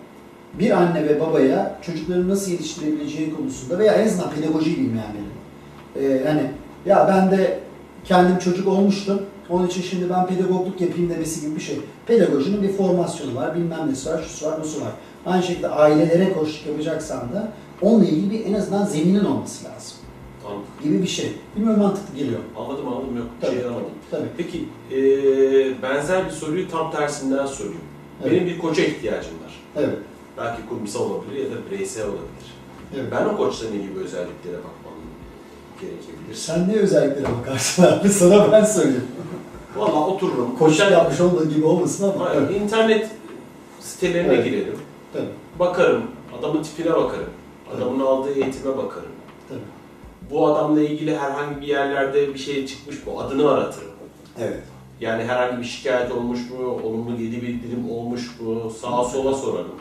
[0.59, 6.11] bir anne ve babaya çocuklarını nasıl yetiştirebileceği konusunda veya en azından pedagoji bilmeyen birinin.
[6.11, 6.51] E, hani
[6.85, 7.59] ya ben de
[8.03, 9.21] kendim çocuk olmuştum.
[9.49, 11.79] Onun için şimdi ben pedagogluk yapayım demesi gibi bir şey.
[12.05, 14.91] Pedagojinin bir formasyonu var, bilmem nesi var, şusu var, busu var.
[15.25, 19.97] Aynı şekilde ailelere koçluk yapacaksan da onunla ilgili bir en azından zeminin olması lazım
[20.43, 20.59] Tamam.
[20.83, 21.31] gibi bir şey.
[21.55, 22.39] Bilmiyorum mantıklı geliyor.
[22.57, 23.27] Anladım anladım yok.
[23.41, 23.85] Tabii, şey anladım.
[24.11, 24.27] Tabii.
[24.37, 24.97] Peki e,
[25.81, 27.77] benzer bir soruyu tam tersinden sorayım.
[28.23, 28.31] Evet.
[28.31, 29.53] Benim bir koça ihtiyacım var.
[29.75, 29.97] Evet.
[30.37, 32.53] Belki kurumsal olabilir ya da bireysel olabilir.
[32.95, 33.05] evet.
[33.11, 34.93] Ben o koçta ne gibi özelliklere bakmam
[35.81, 36.33] gerekebilir?
[36.35, 38.09] Sen ne özelliklere bakarsın abi?
[38.19, 39.07] Sana ben söyleyeyim.
[39.75, 40.55] Valla otururum.
[40.59, 42.25] Koçluk Sen- yapmış olduğu gibi olmasın ama.
[42.29, 42.61] Hayır, Evet.
[42.61, 43.09] internet
[43.79, 44.45] sitelerine Evet.
[44.45, 44.75] girelim.
[45.13, 45.25] Tabii.
[45.59, 46.03] Bakarım.
[46.39, 47.29] Adamın tipine bakarım.
[47.77, 49.11] Adamın aldığı eğitime bakarım.
[49.49, 49.59] Tabii.
[50.31, 53.13] Bu adamla ilgili herhangi bir yerlerde bir şey çıkmış mı?
[53.19, 53.91] Adını aratırım.
[54.39, 54.63] Evet.
[55.01, 56.79] Yani herhangi bir şikayet olmuş mu?
[56.83, 58.71] Olumlu geri bildirim olmuş mu?
[58.81, 59.71] Sağa sola sorarım.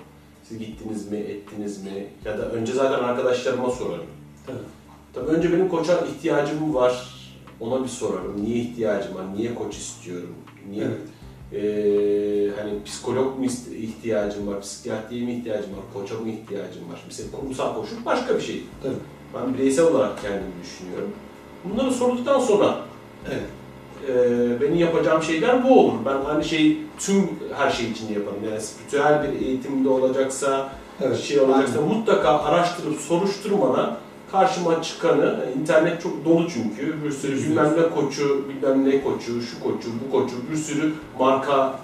[0.49, 2.07] Siz gittiniz mi, ettiniz mi?
[2.25, 4.07] Ya da önce zaten arkadaşlarıma sorarım.
[4.47, 4.57] Tabii.
[5.17, 7.09] Tabii önce benim koça ihtiyacım var.
[7.61, 8.45] Ona bir sorarım.
[8.45, 9.25] Niye ihtiyacım var?
[9.37, 10.35] Niye koç istiyorum?
[10.71, 10.99] Niye Evet.
[11.53, 13.45] Ee, hani psikolog mu
[13.79, 17.01] ihtiyacım var, psikiyatriye mi ihtiyacım var, koça mı ihtiyacım var?
[17.07, 18.65] Mesela kurumsal koçluk başka bir şey.
[18.83, 18.95] Tabii.
[19.35, 21.11] Ben bireysel olarak kendimi düşünüyorum.
[21.65, 22.77] Bunları sorduktan sonra
[23.31, 23.43] Evet.
[24.09, 25.95] e, benim yapacağım şeyler bu olur.
[26.07, 28.39] Ben aynı şeyi tüm her şey için yaparım.
[28.51, 31.19] Yani spiritüel bir eğitimde olacaksa, Evet.
[31.19, 33.97] şey olacaksa mutlaka araştırıp soruşturmadan
[34.33, 39.63] karşıma çıkanı, internet çok dolu çünkü, bir sürü bilmem ne koçu, bilmem ne koçu, şu
[39.63, 41.79] koçu, bu koçu, bir sürü marka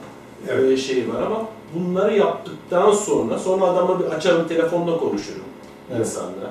[0.48, 0.70] Evet.
[0.72, 5.42] e, şey var ama bunları yaptıktan sonra, sonra adamla bir açarım telefonla konuşurum
[5.90, 6.00] Evet.
[6.00, 6.50] insanla.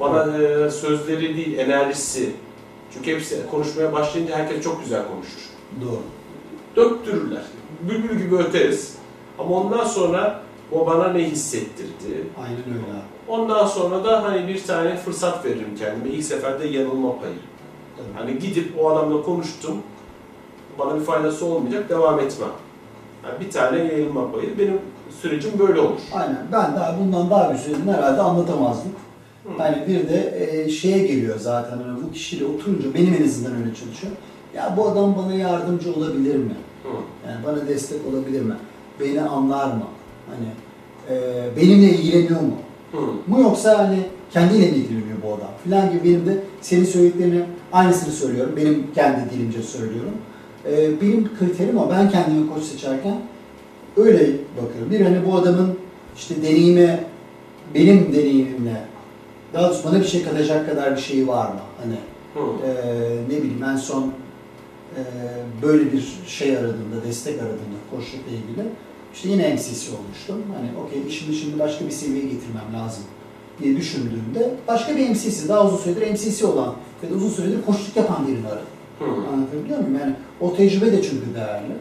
[0.00, 2.30] Bana e, sözleri değil, enerjisi.
[2.94, 5.40] Çünkü hepsi konuşmaya başlayınca herkes çok güzel konuşur.
[5.80, 6.02] Doğru.
[6.76, 7.42] Döktürürler.
[7.82, 8.94] Bülbül gibi öteriz.
[9.38, 10.42] Ama ondan sonra
[10.74, 13.12] o bana ne hissettirdi, Aynen öyle abi.
[13.28, 16.14] Ondan sonra da hani bir tane fırsat veririm kendime.
[16.14, 17.34] İlk seferde yanılma payı.
[17.96, 18.18] Tabii.
[18.18, 19.76] Hani gidip o adamla konuştum.
[20.78, 22.48] Bana bir faydası olmayacak, devam etmem.
[23.24, 24.58] Yani bir tane yayılma payı.
[24.58, 24.80] Benim
[25.22, 26.00] sürecim böyle olur.
[26.12, 26.46] Aynen.
[26.52, 28.92] Ben daha bundan daha bir süredir herhalde anlatamazdım.
[29.44, 29.48] Hı.
[29.58, 33.74] Yani bir de e, şeye geliyor zaten hani bu kişiyle oturunca benim en azından öyle
[33.74, 34.12] çalışıyor.
[34.54, 36.56] Ya bu adam bana yardımcı olabilir mi?
[36.82, 36.88] Hı.
[37.28, 38.54] Yani bana destek olabilir mi?
[39.00, 39.84] Beni anlar mı?
[40.30, 40.48] Hani
[41.10, 41.16] e,
[41.56, 42.54] benimle ilgileniyor mu?
[42.92, 42.98] Hı.
[43.26, 43.98] Mu yoksa hani
[44.30, 48.52] kendiyle mi ilgileniyor bu adam filan gibi benim de senin söylediklerini aynısını söylüyorum.
[48.56, 50.14] Benim kendi dilimce söylüyorum.
[50.70, 51.90] E, benim kriterim o.
[51.90, 53.16] Ben kendime koç seçerken
[53.96, 54.18] öyle
[54.62, 54.90] bakıyorum.
[54.90, 55.78] Bir hani bu adamın
[56.16, 57.04] işte deneyimi
[57.74, 58.82] benim deneyimimle
[59.54, 61.60] daha doğrusu bana bir şey katacak kadar bir şeyi var mı?
[61.82, 61.94] Hani
[62.34, 62.50] Hı.
[62.66, 64.12] ee, ne bileyim en son
[64.96, 65.02] e,
[65.62, 68.68] böyle bir şey aradığımda, destek aradığımda koçlukla ilgili
[69.14, 70.42] işte yine MCC olmuştum.
[70.56, 73.04] Hani okey işimi şimdi başka bir seviyeye getirmem lazım
[73.62, 77.96] diye düşündüğümde başka bir MCC, daha uzun süredir MCC olan ve de uzun süredir koçluk
[77.96, 78.66] yapan birini aradım.
[78.98, 79.04] Hı.
[79.32, 79.98] Anlatabiliyor muyum?
[80.00, 81.72] Yani o tecrübe de çünkü değerli.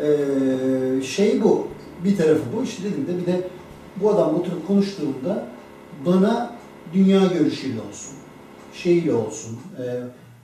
[0.00, 1.66] Ee, şey bu,
[2.04, 2.62] bir tarafı bu.
[2.62, 3.48] İşte dedim de bir de
[3.96, 5.46] bu adamla oturup konuştuğumda
[6.06, 6.50] bana
[6.92, 8.14] dünya görüşüyle olsun,
[8.72, 9.82] şeyiyle olsun, e,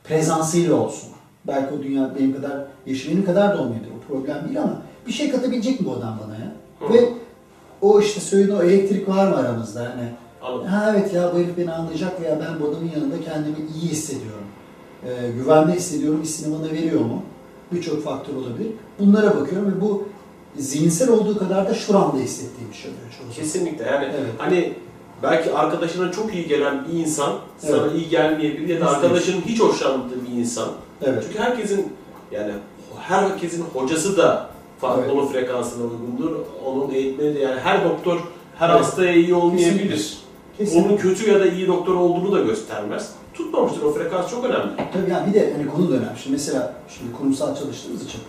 [0.04, 1.10] prezansıyla olsun.
[1.46, 5.12] Belki o dünya benim kadar, yaşı benim kadar da olmayabilir, o problem değil ama bir
[5.12, 6.52] şey katabilecek mi bu adam bana ya?
[6.80, 6.94] Hı.
[6.94, 7.08] Ve
[7.80, 9.82] o işte söylediğin o elektrik var mı aramızda?
[9.82, 10.08] Yani
[10.42, 10.66] Anladım.
[10.66, 14.44] Ha evet ya bu herif beni anlayacak veya ben bu adamın yanında kendimi iyi hissediyorum.
[15.04, 17.22] Ee, güvende hissediyorum, hissini bana veriyor mu?
[17.72, 18.70] Birçok faktör olabilir.
[18.98, 20.08] Bunlara bakıyorum ve bu
[20.56, 23.34] zihinsel olduğu kadar da şuramda hissettiğim bir şey oluyor çoğu zaman.
[23.34, 24.30] Kesinlikle yani Evet.
[24.38, 24.74] hani
[25.22, 27.92] belki arkadaşına çok iyi gelen bir insan sana Evet.
[27.96, 30.68] iyi gelmeyebilir ya da arkadaşının hiç hoşlanmadığı bir insan.
[31.02, 31.24] Evet.
[31.26, 31.92] Çünkü herkesin
[32.32, 32.52] yani
[32.98, 35.12] herkesin hocası da farklı Evet.
[35.12, 36.36] onun frekansına uygundur.
[36.66, 38.20] Onun eğitmeni de yani her doktor
[38.58, 38.80] her Evet.
[38.80, 39.88] hastaya iyi olmayabilir.
[39.90, 40.20] Kesinlikle.
[40.58, 40.88] Kesinlikle.
[40.88, 43.12] Onun kötü ya da iyi doktor olduğunu da göstermez.
[43.34, 44.70] Tutmamıştır o frekans çok önemli.
[44.92, 46.18] Tabii yani bir de hani konu da önemli.
[46.22, 48.20] Şimdi mesela şimdi kurumsal çalıştığımız için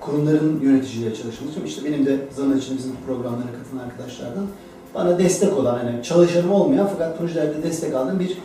[0.00, 4.46] kurumların yöneticileriyle çalıştığımız için işte benim de zaman içinde bizim programlara katılan arkadaşlardan
[4.94, 8.38] bana destek olan hani çalışanım olmayan fakat projelerde destek aldığım bir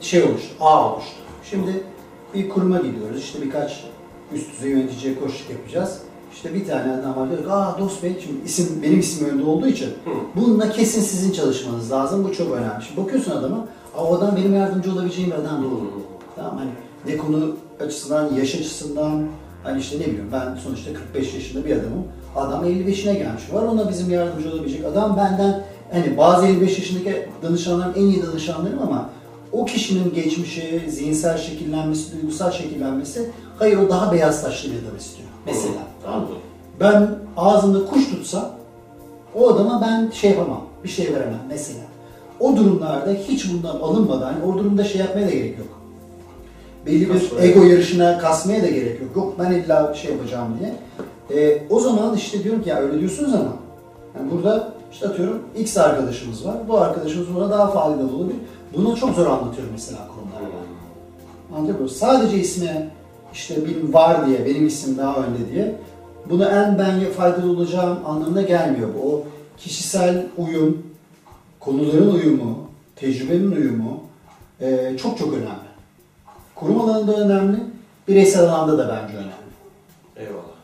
[0.00, 1.16] şey oluştu, ağ oluştu.
[1.50, 1.72] Şimdi
[2.34, 3.84] bir kuruma gidiyoruz işte birkaç
[4.34, 5.98] üst düzey yöneticiye koşluk yapacağız.
[6.34, 9.44] İşte bir tane adam var diyor ki, aa dost bey şimdi isim, benim ismim önünde
[9.44, 10.10] olduğu için Hı.
[10.36, 12.24] bununla kesin sizin çalışmanız lazım.
[12.24, 12.84] Bu çok önemli.
[12.84, 15.72] Şimdi bakıyorsun adama, aa o adam benim yardımcı olabileceğim bir adam değil.
[16.36, 16.70] Tamam hani
[17.06, 19.26] ne konu açısından, yaş açısından
[19.62, 22.04] hani işte ne bileyim ben sonuçta 45 yaşında bir adamım.
[22.36, 23.42] Adam 55'ine gelmiş.
[23.52, 28.82] Var ona bizim yardımcı olabilecek adam benden hani bazı 55 yaşındaki danışanlarım en iyi danışanlarım
[28.82, 29.10] ama
[29.52, 35.28] o kişinin geçmişi, zihinsel şekillenmesi, duygusal şekillenmesi hayır o daha beyaz saçlı bir adam istiyor.
[35.46, 35.93] Mesela.
[36.04, 36.28] Tamam mı?
[36.80, 38.50] Ben ağzımda kuş tutsam
[39.34, 41.80] o adama ben şey yapamam, bir şey veremem mesela.
[42.40, 45.66] O durumlarda hiç bundan alınmadan, hani o durumda şey yapmaya da gerek yok.
[46.86, 47.46] Belli bir Kasmaya.
[47.46, 49.16] ego yarışına kasmaya da gerek yok.
[49.16, 50.74] Yok ben illa şey yapacağım diye.
[51.30, 53.52] Ee, o zaman işte diyorum ki ya öyle diyorsunuz ama
[54.18, 56.56] yani burada işte atıyorum X arkadaşımız var.
[56.68, 58.36] Bu arkadaşımız buna daha faydalı olabilir.
[58.76, 61.56] Bunu çok zor anlatıyorum mesela kurumlara ben.
[61.56, 61.88] Anladın mı?
[61.88, 62.90] Sadece isme
[63.32, 65.74] işte benim var diye, benim isim daha önde diye
[66.30, 69.12] buna en ben faydalı olacağım anlamına gelmiyor bu.
[69.12, 69.24] O
[69.58, 70.82] kişisel uyum,
[71.60, 74.00] konuların uyumu, tecrübenin uyumu
[74.60, 75.74] e, çok çok önemli.
[76.54, 77.58] Kurum alanında önemli,
[78.08, 79.34] bireysel alanda da bence önemli.
[80.16, 80.54] Eyvallah.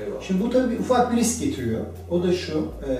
[0.00, 0.22] Eyvallah.
[0.22, 1.80] Şimdi bu tabii bir ufak bir risk getiriyor.
[2.10, 2.92] O da şu, e,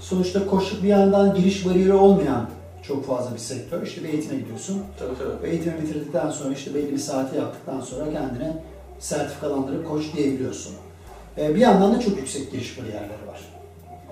[0.00, 2.46] sonuçta koşuk bir yandan giriş bariyeri olmayan
[2.82, 3.82] çok fazla bir sektör.
[3.82, 4.82] İşte bir eğitime gidiyorsun.
[4.98, 5.42] Tabii tabii.
[5.42, 8.62] Ve eğitimi bitirdikten sonra işte belli bir saati yaptıktan sonra kendine
[8.98, 10.72] sertifikalandırıp koç diyebiliyorsun.
[11.38, 13.40] E, bir yandan da çok yüksek giriş bariyerleri var.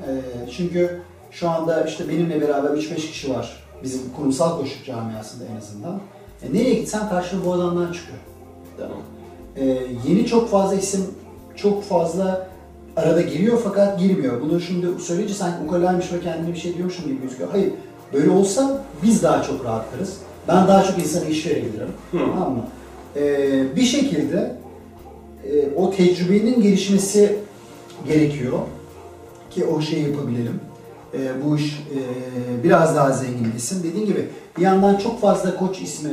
[0.07, 0.11] E,
[0.51, 3.65] çünkü şu anda işte benimle beraber 3-5 kişi var.
[3.83, 6.01] Bizim kurumsal koşuk camiasında en azından.
[6.43, 8.19] E, nereye gitsen karşına bu adamlar çıkıyor.
[8.79, 8.99] Tamam.
[9.57, 9.65] E,
[10.09, 11.07] yeni çok fazla isim
[11.57, 12.49] çok fazla
[12.97, 14.41] arada giriyor fakat girmiyor.
[14.41, 17.51] Bunu şimdi söyleyince sanki ukalaymış ve kendine bir şey diyormuşum gibi gözüküyor.
[17.51, 17.73] Hayır,
[18.13, 20.17] böyle olsa biz daha çok rahatlarız.
[20.49, 21.89] Ben daha çok insana iş verebilirim.
[22.13, 22.65] Tamam mı?
[23.17, 24.57] Ee, bir şekilde
[25.50, 27.37] e, o tecrübenin gelişmesi
[28.07, 28.59] gerekiyor
[29.50, 30.61] ki o şeyi yapabilelim.
[31.14, 31.98] E, bu iş e,
[32.64, 33.83] biraz daha zenginleşsin.
[33.83, 34.28] Dediğim gibi
[34.59, 36.11] bir yandan çok fazla koç ismi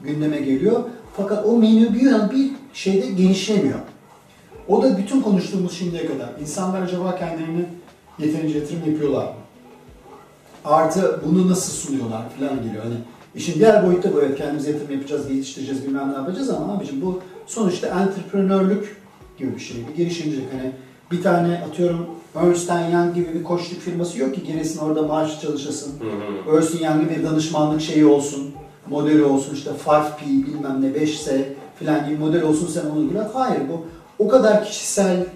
[0.00, 0.80] gündeme geliyor.
[1.16, 3.78] Fakat o menü bir bir şeyde genişlemiyor.
[4.68, 6.28] O da bütün konuştuğumuz şimdiye kadar.
[6.40, 7.64] İnsanlar acaba kendilerini
[8.18, 9.34] yeterince yatırım yapıyorlar mı?
[10.64, 12.84] Artı bunu nasıl sunuyorlar falan geliyor.
[12.84, 12.94] Hani
[13.34, 17.20] işin diğer boyutta bu evet kendimize yatırım yapacağız, geliştireceğiz, bilmem ne yapacağız ama abicim bu
[17.46, 18.96] sonuçta entreprenörlük
[19.38, 20.52] gibi bir şey, bir girişimcilik.
[20.52, 20.72] Hani
[21.10, 25.92] bir tane atıyorum Ernst Young gibi bir koçluk firması yok ki gelesin orada maaş çalışasın.
[26.00, 26.04] Hı
[26.50, 26.56] hı.
[26.56, 28.54] Ernst Young'ın bir danışmanlık şeyi olsun,
[28.88, 31.42] modeli olsun işte 5P bilmem ne 5S
[31.78, 33.30] filan gibi model olsun sen onu bırak.
[33.34, 33.86] Hayır bu
[34.18, 35.26] o kadar kişisel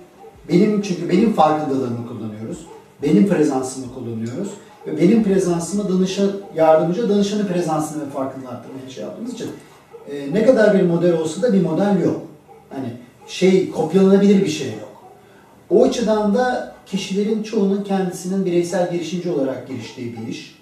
[0.48, 2.66] benim çünkü benim farkındalığımı kullanıyoruz.
[3.02, 4.48] Benim prezansımı kullanıyoruz.
[4.86, 9.50] Ve benim prezansımı danışan, yardımcı danışanın prezansını ve arttırmaya şey yaptığımız için
[10.12, 12.22] e, ne kadar bir model olsa da bir model yok.
[12.70, 12.88] Hani
[13.26, 15.02] şey kopyalanabilir bir şey yok.
[15.70, 20.58] O açıdan da kişilerin çoğunun kendisinin bireysel girişimci olarak giriştiği bir iş.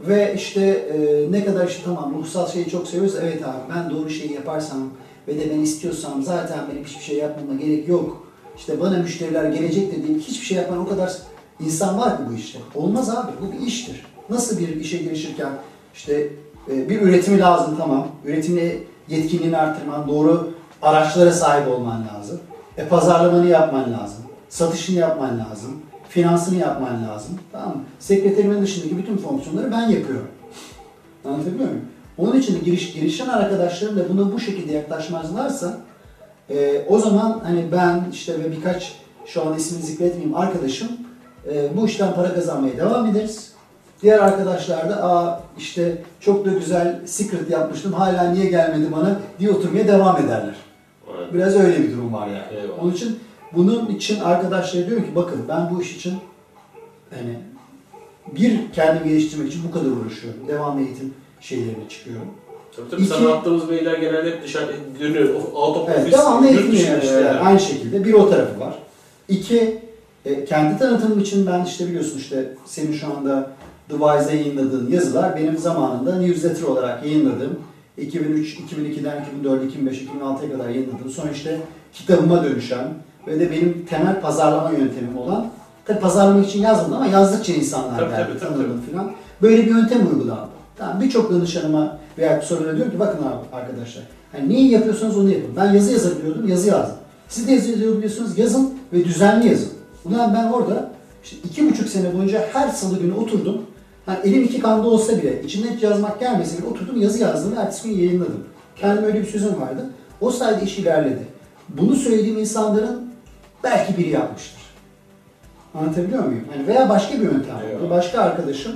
[0.00, 3.14] Ve işte e, ne kadar işte tamam ruhsal şeyi çok seviyoruz.
[3.22, 4.90] Evet abi ben doğru şeyi yaparsam
[5.28, 8.26] ve de ben istiyorsam zaten benim hiçbir şey yapmama gerek yok.
[8.56, 11.12] İşte bana müşteriler gelecek dediğim hiçbir şey yapan o kadar
[11.60, 12.58] insan var ki bu işte.
[12.74, 14.06] Olmaz abi bu bir iştir.
[14.30, 15.50] Nasıl bir işe girişirken
[15.94, 16.30] işte
[16.68, 18.06] bir üretimi lazım tamam.
[18.24, 20.50] Üretimle yetkinliğini artırman, doğru
[20.82, 22.40] araçlara sahip olman lazım.
[22.76, 24.24] E pazarlamanı yapman lazım.
[24.48, 25.70] Satışını yapman lazım.
[26.08, 27.38] Finansını yapman lazım.
[27.52, 27.82] Tamam mı?
[27.98, 30.28] Sekreterimin dışındaki bütün fonksiyonları ben yapıyorum.
[31.24, 31.84] Anlatabiliyor muyum?
[32.18, 35.78] Onun için de giriş, girişen arkadaşlarım da buna bu şekilde yaklaşmazlarsa
[36.50, 38.92] e, o zaman hani ben işte ve birkaç
[39.26, 40.88] şu an ismini zikretmeyeyim arkadaşım
[41.52, 43.52] e, bu işten para kazanmaya devam ederiz.
[44.02, 49.50] Diğer arkadaşlar da aa işte çok da güzel secret yapmıştım hala niye gelmedi bana diye
[49.50, 50.54] oturmaya devam ederler.
[51.18, 51.34] Evet.
[51.34, 52.60] Biraz öyle bir durum var yani.
[52.62, 52.82] Eyvallah.
[52.82, 53.18] Onun için
[53.52, 56.14] bunun için arkadaşlara diyorum ki bakın ben bu iş için
[57.10, 57.38] hani
[58.36, 60.48] bir kendimi geliştirmek için bu kadar uğraşıyorum.
[60.48, 62.26] Devam eğitim şeylerine çıkıyorum.
[62.76, 65.34] Tabii tabii İki- sana attığımız mailler genelde hep dışarı dönüyor.
[65.34, 67.38] Out of Evet, office, devamlı eğitim dışı yani.
[67.40, 68.74] Aynı şekilde bir o tarafı var.
[69.28, 69.78] İki,
[70.24, 73.50] e, kendi tanıtımım için ben işte biliyorsun işte senin şu anda
[73.90, 77.58] Device'da yayınladığın yazılar benim zamanında newsletter olarak yayınladığım
[77.98, 81.60] 2003, 2002'den 2004, 2005, 2006'ya kadar yayınladığım sonra işte
[81.92, 82.88] kitabıma dönüşen
[83.26, 85.46] ve de benim temel pazarlama yöntemim olan
[85.84, 89.12] tabi pazarlamak için yazmadım ama yazdıkça insanlar Tabii, geldi, tabii, falan.
[89.42, 90.48] Böyle bir yöntem uygulandı.
[90.76, 95.56] Tamam, Birçok danışanıma veya sorulara diyorum ki bakın abi arkadaşlar hani neyi yapıyorsanız onu yapın.
[95.56, 96.96] Ben yazı yazabiliyordum, yazı yazdım.
[97.28, 99.70] Siz de yazı yazabiliyorsunuz, yazın ve düzenli yazın.
[100.04, 100.90] Ulan ben orada
[101.24, 103.62] işte iki buçuk sene boyunca her salı günü oturdum.
[104.06, 107.60] Hani elim iki kanda olsa bile, içinden hiç yazmak gelmese bile oturdum yazı yazdım ve
[107.60, 108.44] ertesi gün yayınladım.
[108.76, 109.90] Kendim öyle bir sözüm vardı.
[110.20, 111.26] O sayede iş ilerledi.
[111.68, 113.10] Bunu söylediğim insanların
[113.64, 114.62] belki biri yapmıştır.
[115.74, 116.44] Anlatabiliyor muyum?
[116.56, 117.56] Yani veya başka bir yöntem.
[117.84, 118.72] Bir başka arkadaşım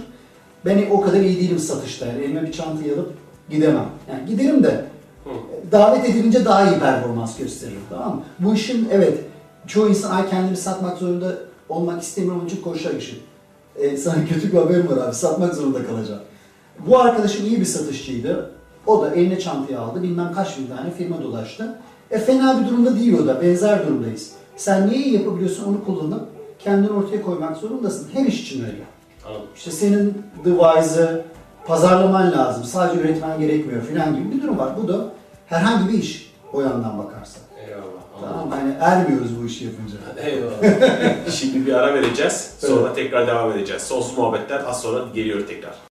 [0.65, 2.07] ben o kadar iyi değilim satışta.
[2.07, 3.13] Yani elime bir çantayı alıp
[3.51, 3.87] gidemem.
[4.11, 4.85] Yani giderim de
[5.25, 5.31] Hı.
[5.73, 7.81] davet edilince daha iyi performans gösteririm.
[7.91, 8.23] Tamam mı?
[8.39, 9.19] Bu işin evet
[9.67, 11.35] çoğu insan ay kendimi satmak zorunda
[11.69, 13.19] olmak istemiyorum onun için koşarak işim.
[13.79, 15.15] Ee, sana kötü bir haberim var abi.
[15.15, 16.21] Satmak zorunda kalacağım.
[16.87, 18.51] Bu arkadaşım iyi bir satışçıydı.
[18.87, 20.03] O da eline çantayı aldı.
[20.03, 21.79] Bilmem kaç bin tane firma dolaştı.
[22.11, 23.43] E fena bir durumda değil o da.
[23.43, 24.33] Benzer durumdayız.
[24.57, 26.23] Sen neyi yapabiliyorsun onu kullanıp
[26.59, 28.09] kendini ortaya koymak zorundasın.
[28.13, 28.85] Her iş için öyle.
[29.27, 29.47] Anladım.
[29.57, 31.23] İşte senin device'ı
[31.67, 32.65] pazarlaman lazım.
[32.65, 34.73] Sadece üretmen gerekmiyor filan gibi bir durum var.
[34.83, 35.05] Bu da
[35.47, 37.43] herhangi bir iş o yandan bakarsan.
[38.21, 38.51] Tamam?
[38.59, 39.97] Yani ermiyoruz bu işi yapınca.
[40.17, 41.31] Eyvallah.
[41.31, 42.55] Şimdi bir ara vereceğiz.
[42.59, 43.83] Sonra tekrar devam edeceğiz.
[43.83, 45.88] Sonsuz muhabbetler az sonra geliyor tekrar.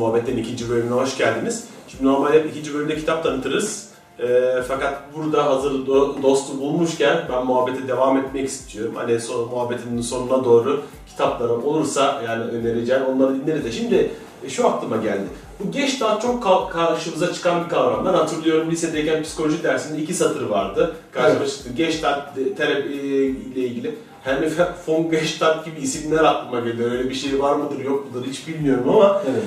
[0.00, 1.64] Muhabbet'ten ikinci bölümüne hoş geldiniz.
[1.88, 3.90] Şimdi normalde ikinci bölümde kitap tanıtırız.
[4.22, 8.92] Ee, fakat burada hazır do- dostu bulmuşken ben muhabbete devam etmek istiyorum.
[8.96, 13.72] Hani son, muhabbetin sonuna doğru kitaplarım olursa yani önereceğim onları dinleriz de.
[13.72, 14.10] Şimdi
[14.44, 15.26] e, şu aklıma geldi.
[15.60, 18.04] Bu Gestalt çok ka- karşımıza çıkan bir kavram.
[18.06, 20.94] Ben hatırlıyorum lisedeyken psikoloji dersinde iki satır vardı.
[21.12, 21.50] Karşıma Evet.
[21.50, 22.40] çıktı.
[22.40, 23.94] E, terapi e, ile ilgili.
[24.24, 24.50] Henry
[24.88, 26.92] von Gestalt gibi isimler aklıma geliyor.
[26.92, 29.42] Öyle bir şey var mıdır yok mudur hiç bilmiyorum ama Evet.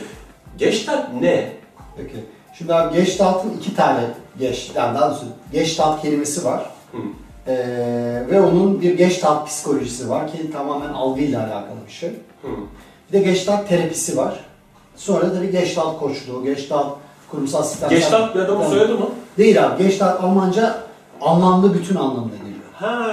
[0.57, 1.51] Gestalt ne?
[1.97, 2.15] Peki.
[2.57, 3.99] Şimdi abi Gestalt'ın iki tane
[4.39, 6.65] geç, yani daha doğrusu Gestalt kelimesi var.
[6.91, 6.97] Hı.
[7.47, 12.09] Ee, ve onun bir Gestalt psikolojisi var ki tamamen algıyla alakalı bir şey.
[12.41, 12.47] Hı.
[13.07, 14.39] Bir de Gestalt terapisi var.
[14.95, 16.87] Sonra tabii Gestalt koçluğu, Gestalt
[17.31, 17.89] kurumsal sistem.
[17.89, 19.09] Gestalt bir adamın soyadı mı?
[19.37, 19.83] Değil abi.
[19.83, 20.75] Gestalt Almanca
[21.21, 22.63] anlamlı bütün anlamına geliyor.
[22.73, 23.07] Ha.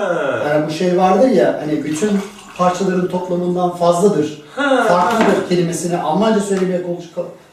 [0.49, 2.11] Yani bu şey vardır ya hani bütün
[2.57, 4.40] parçaların toplamından fazladır.
[4.69, 6.83] Farklıdır kelimesini Almanca söylemeye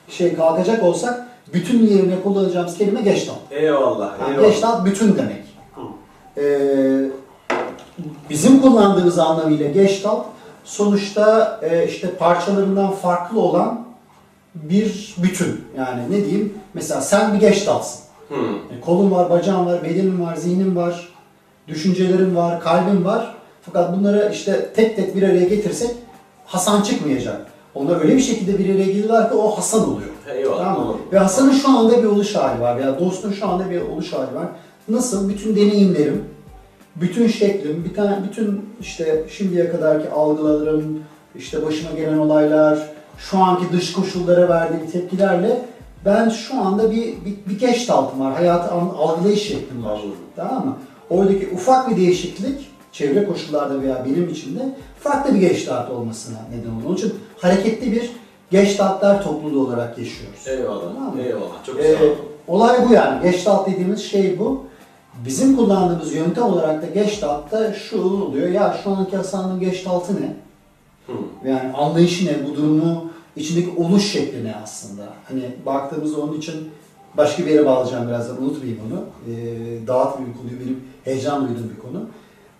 [0.09, 3.37] şey kalkacak olsak bütün yerine kullanacağımız kelime Gestalt.
[3.51, 4.13] Eyvallah.
[4.21, 4.47] Yani eyvallah.
[4.47, 5.47] Gestalt bütün demek.
[6.37, 7.09] Ee,
[8.29, 10.25] bizim kullandığımız anlamıyla Gestalt
[10.65, 13.85] sonuçta e, işte parçalarından farklı olan
[14.55, 15.65] bir bütün.
[15.77, 16.53] Yani ne diyeyim?
[16.73, 17.99] Mesela sen bir Gestalt'sın.
[18.29, 18.35] Hı.
[18.35, 21.09] Yani kolun var, bacağın var, bedenin var, zihnin var,
[21.67, 23.35] düşüncelerin var, kalbin var.
[23.61, 25.91] Fakat bunları işte tek tek bir araya getirsek
[26.47, 27.45] Hasan çıkmayacak.
[27.75, 30.09] Onlar öyle bir şekilde bir araya geliyorlar ki o Hasan oluyor.
[30.35, 30.57] Eyvallah.
[30.57, 30.95] Tamam mı?
[31.11, 34.35] Ve Hasan'ın şu anda bir oluş hali var veya dostun şu anda bir oluş hali
[34.35, 34.47] var.
[34.89, 35.29] Nasıl?
[35.29, 36.23] Bütün deneyimlerim,
[36.95, 40.99] bütün şeklim, bir tane, bütün işte şimdiye kadarki algılarım,
[41.35, 42.79] işte başıma gelen olaylar,
[43.17, 45.65] şu anki dış koşullara verdiğim tepkilerle
[46.05, 48.33] ben şu anda bir, bir, bir geçtaltım var.
[48.33, 49.91] Hayatı algılayış şeklim var.
[49.91, 50.15] Anladım.
[50.35, 50.77] Tamam mı?
[51.09, 56.87] Oradaki ufak bir değişiklik çevre koşullarda veya benim içinde farklı bir geçtalt olmasına neden oluyor.
[56.87, 58.11] Onun için hareketli bir
[58.51, 60.47] geçtaltlar topluluğu olarak yaşıyoruz.
[60.47, 60.81] Eyvallah.
[60.95, 61.21] Tamam mı?
[61.21, 61.63] Eyvallah.
[61.65, 62.09] Çok Ee, güzel.
[62.47, 63.23] olay bu yani.
[63.31, 64.63] Geçtalt dediğimiz şey bu.
[65.25, 68.49] Bizim kullandığımız yöntem olarak da geçtaltta şu oluyor.
[68.49, 70.35] Ya şu anki Hasan'ın geçtaltı ne?
[71.07, 71.47] Hı.
[71.49, 72.31] Yani anlayışı ne?
[72.47, 75.03] Bu durumu içindeki oluş şekli ne aslında?
[75.27, 76.55] Hani baktığımızda onun için
[77.17, 78.99] başka bir yere bağlayacağım birazdan unutmayayım onu.
[79.31, 82.05] Ee, dağıtmayayım konuyu benim heyecan duyduğum bir konu.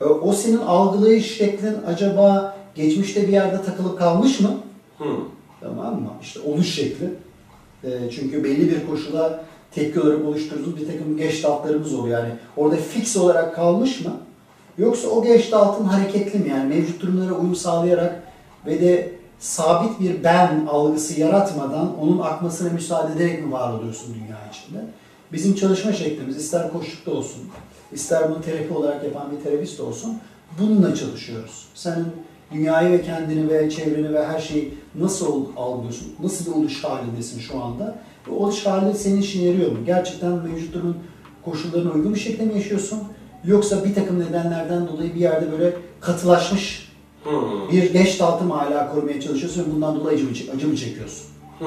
[0.02, 4.58] Ee, o senin algılayış şeklin acaba geçmişte bir yerde takılıp kalmış mı?
[4.98, 5.06] Hı.
[5.62, 6.10] Tamam mı?
[6.22, 7.14] İşte oluş şekli.
[7.84, 12.20] Ee, çünkü belli bir koşula tepki olarak oluşturduğumuz bir takım geçtaltlarımız oluyor.
[12.20, 14.12] Yani orada fix olarak kalmış mı?
[14.78, 16.50] Yoksa o geçtaltın hareketli mi?
[16.50, 18.24] Yani mevcut durumlara uyum sağlayarak
[18.66, 24.38] ve de sabit bir ben algısı yaratmadan onun akmasına müsaade ederek mi var oluyorsun dünya
[24.52, 24.86] içinde?
[25.34, 27.42] Bizim çalışma şeklimiz ister koşlukta olsun,
[27.92, 30.18] ister bunu terapi olarak yapan bir terapist olsun,
[30.60, 31.66] bununla çalışıyoruz.
[31.76, 32.06] Senin
[32.52, 36.16] dünyayı ve kendini ve çevreni ve her şeyi nasıl algılıyorsun?
[36.24, 38.00] Nasıl bir oluş halindesin şu anda?
[38.28, 39.78] Ve oluş hali senin işine yarıyor mu?
[39.86, 40.98] Gerçekten mevcut durumun
[41.46, 43.00] koşullarına uygun bir şekilde mi yaşıyorsun?
[43.46, 46.92] Yoksa bir takım nedenlerden dolayı bir yerde böyle katılaşmış
[47.24, 47.32] Hı.
[47.72, 51.26] bir geçtaltı mı hala korumaya çalışıyorsun ve bundan dolayı acı mı, acı mı çekiyorsun?
[51.60, 51.66] Hı.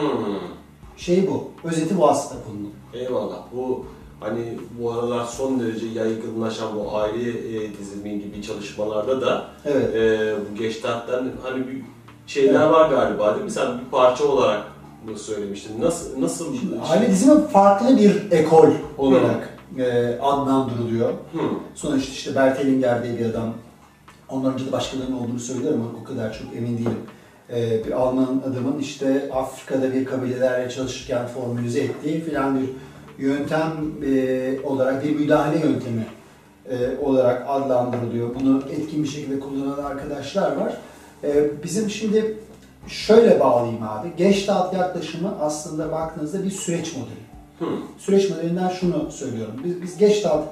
[1.01, 1.51] Şey bu.
[1.65, 2.73] Özeti bu aslında konunun.
[2.95, 3.37] Eyvallah.
[3.57, 3.87] Bu
[4.21, 9.95] hani bu aralar son derece yaygınlaşan bu aile e, dizimi gibi çalışmalarda da Evet.
[9.95, 11.83] e, bu Gestalt'tan hani bir
[12.27, 12.71] şeyler Evet.
[12.71, 13.51] var galiba değil mi?
[13.51, 14.65] Sen bir parça olarak
[15.07, 15.81] bunu söylemiştin.
[15.81, 21.09] Nasıl nasıl Şimdi şey- aile dizimi farklı bir ekol olarak e, adlandırılıyor.
[21.11, 21.39] Hı.
[21.75, 23.53] Sonuçta işte Bert Hellinger diye bir adam.
[24.29, 26.99] Ondan önce de başkalarının olduğunu söyler ama o kadar çok emin değilim.
[27.55, 32.69] Ee, bir Alman adamın işte Afrika'da bir kabilelerle çalışırken formülize ettiği filan bir
[33.25, 33.73] yöntem
[34.07, 36.07] e, olarak bir müdahale yöntemi
[36.71, 38.35] e, olarak adlandırılıyor.
[38.41, 40.77] Bunu etkin bir şekilde kullanan arkadaşlar var.
[41.25, 42.37] E, bizim şimdi
[42.89, 44.09] şöyle bağlayayım abi.
[44.17, 47.31] Gestalt yaklaşımı aslında baktığınızda bir süreç modeli
[47.99, 49.55] süreç modelinden şunu söylüyorum.
[49.65, 50.45] Biz, biz Gestalt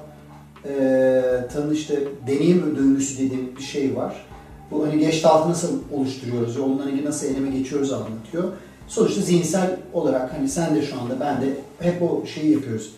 [0.65, 1.23] e,
[1.53, 4.27] tanı işte deneyim döngüsü dediğim bir şey var.
[4.71, 8.53] Bu hani Gestalt'ı nasıl oluşturuyoruz ve onunla ilgili nasıl eyleme geçiyoruz anlatıyor.
[8.89, 12.93] Sonuçta zihinsel olarak hani sen de şu anda ben de hep o şeyi yapıyoruz.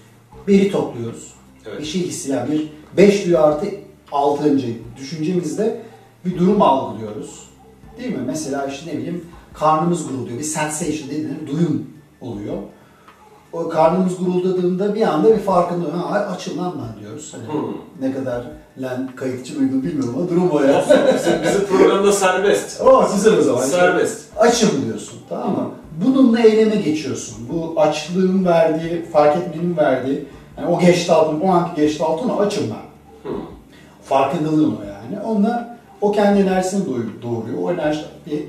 [0.49, 1.35] Veri topluyoruz.
[1.67, 1.81] Evet.
[1.81, 3.67] Bir şey hissi yani bir 5 duyu artı
[4.13, 4.59] 6.
[4.97, 5.83] düşüncemizde
[6.25, 7.49] bir durum algılıyoruz.
[7.99, 8.23] Değil mi?
[8.27, 10.39] Mesela işte ne bileyim karnımız gurulduyor.
[10.39, 11.87] Bir sensation dediğin duyum
[12.21, 12.57] oluyor
[13.53, 17.35] o karnımız guruldadığında bir anda bir farkında ha açım lan ben diyoruz.
[17.35, 17.67] Hani Hı.
[18.01, 18.43] ne kadar
[18.79, 20.79] lan kayıtçı mıydı bilmiyorum ama durum o ya.
[20.79, 22.81] Olsun, bizim, bizim programda serbest.
[22.85, 23.61] o güzel o zaman.
[23.61, 24.39] Serbest.
[24.39, 25.71] Açım diyorsun tamam mı?
[26.05, 27.37] Bununla eyleme geçiyorsun.
[27.53, 30.25] Bu açlığın verdiği, fark etmenin verdiği,
[30.59, 33.31] yani o geçtaltın, o anki geçtaltın o açım ben.
[33.31, 33.35] Hı.
[34.05, 35.23] Farkındalığın o yani.
[35.25, 36.87] Onunla o kendi enerjisini
[37.23, 37.59] doğuruyor.
[37.63, 38.45] O enerji bir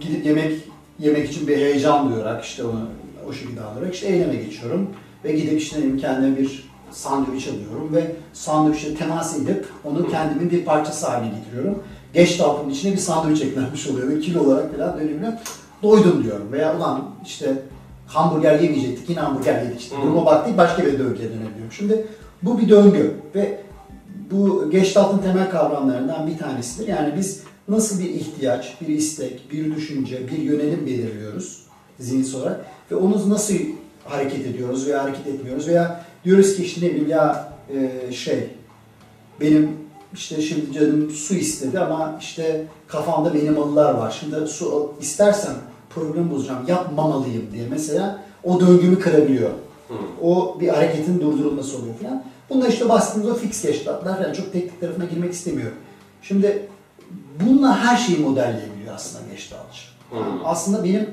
[0.00, 0.52] gidip yemek
[0.98, 2.80] yemek için bir heyecan duyarak işte onu
[3.28, 4.88] o şekilde alarak işte eyleme geçiyorum.
[5.24, 11.06] Ve gidip işte kendime bir sandviç alıyorum ve sandviçe temas edip onu kendimin bir parçası
[11.06, 11.82] haline getiriyorum.
[12.14, 15.32] Geç daltının içine bir sandviç eklenmiş oluyor ve kilo olarak falan dönüyor.
[15.82, 17.62] Doydum diyorum veya ulan işte
[18.06, 19.96] hamburger yemeyecektik yine hamburger yedik işte.
[19.96, 20.02] Hı.
[20.02, 21.72] Duruma baktık başka bir döngüye dönebiliyorum.
[21.72, 22.06] Şimdi
[22.42, 23.60] bu bir döngü ve
[24.30, 26.88] bu Gestalt'ın temel kavramlarından bir tanesidir.
[26.88, 31.62] Yani biz nasıl bir ihtiyaç, bir istek, bir düşünce, bir yönelim belirliyoruz
[31.98, 33.54] zihinsel olarak ve onu nasıl
[34.04, 38.50] hareket ediyoruz veya hareket etmiyoruz veya diyoruz ki işte ne bileyim ya e, şey
[39.40, 39.76] benim
[40.14, 44.16] işte şimdi canım su istedi ama işte kafamda benim alılar var.
[44.20, 45.54] Şimdi su istersen
[45.90, 49.50] programı bozacağım, yapmamalıyım diye mesela o döngümü kırabiliyor.
[49.88, 49.94] Hı.
[50.22, 52.24] O bir hareketin durdurulması oluyor falan.
[52.50, 55.76] Bunda işte bahsettiğimiz o fix geçtatlar yani çok teknik tarafına girmek istemiyorum.
[56.22, 56.68] Şimdi
[57.40, 59.82] bununla her şeyi modelleyebiliyor aslında geçtatçı.
[60.10, 60.16] Hı.
[60.44, 61.08] Aslında benim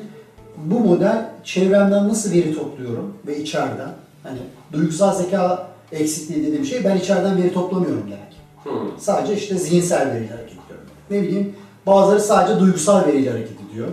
[0.58, 3.90] bu model çevremden nasıl veri topluyorum ve içeriden
[4.24, 4.38] hani
[4.74, 8.36] duygusal zeka eksikliği dediğim şey ben içeriden veri toplamıyorum demek.
[8.64, 9.00] Hı.
[9.00, 10.88] Sadece işte zihinsel veriyle hareket ediyorum.
[11.12, 13.88] Ne bileyim bazıları sadece duygusal veriyle hareket ediyor.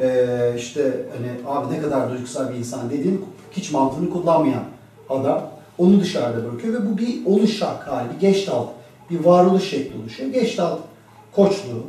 [0.00, 4.64] Ee, işte hani abi ne kadar duygusal bir insan dediğin hiç mantığını kullanmayan
[5.08, 8.68] adam onu dışarıda bırakıyor ve bu bir oluşak hali, bir geçtalt,
[9.10, 10.30] bir varoluş şekli oluşuyor.
[10.30, 10.80] Geçtalt
[11.32, 11.86] koçluğu,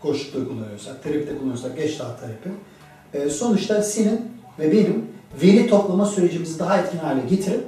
[0.00, 2.50] koçlukta kullanıyorsak, terapide kullanıyorsak geçtalt terapi.
[3.14, 4.20] Ee, sonuçta senin
[4.58, 5.06] ve benim
[5.42, 7.64] veri toplama sürecimizi daha etkin hale getirip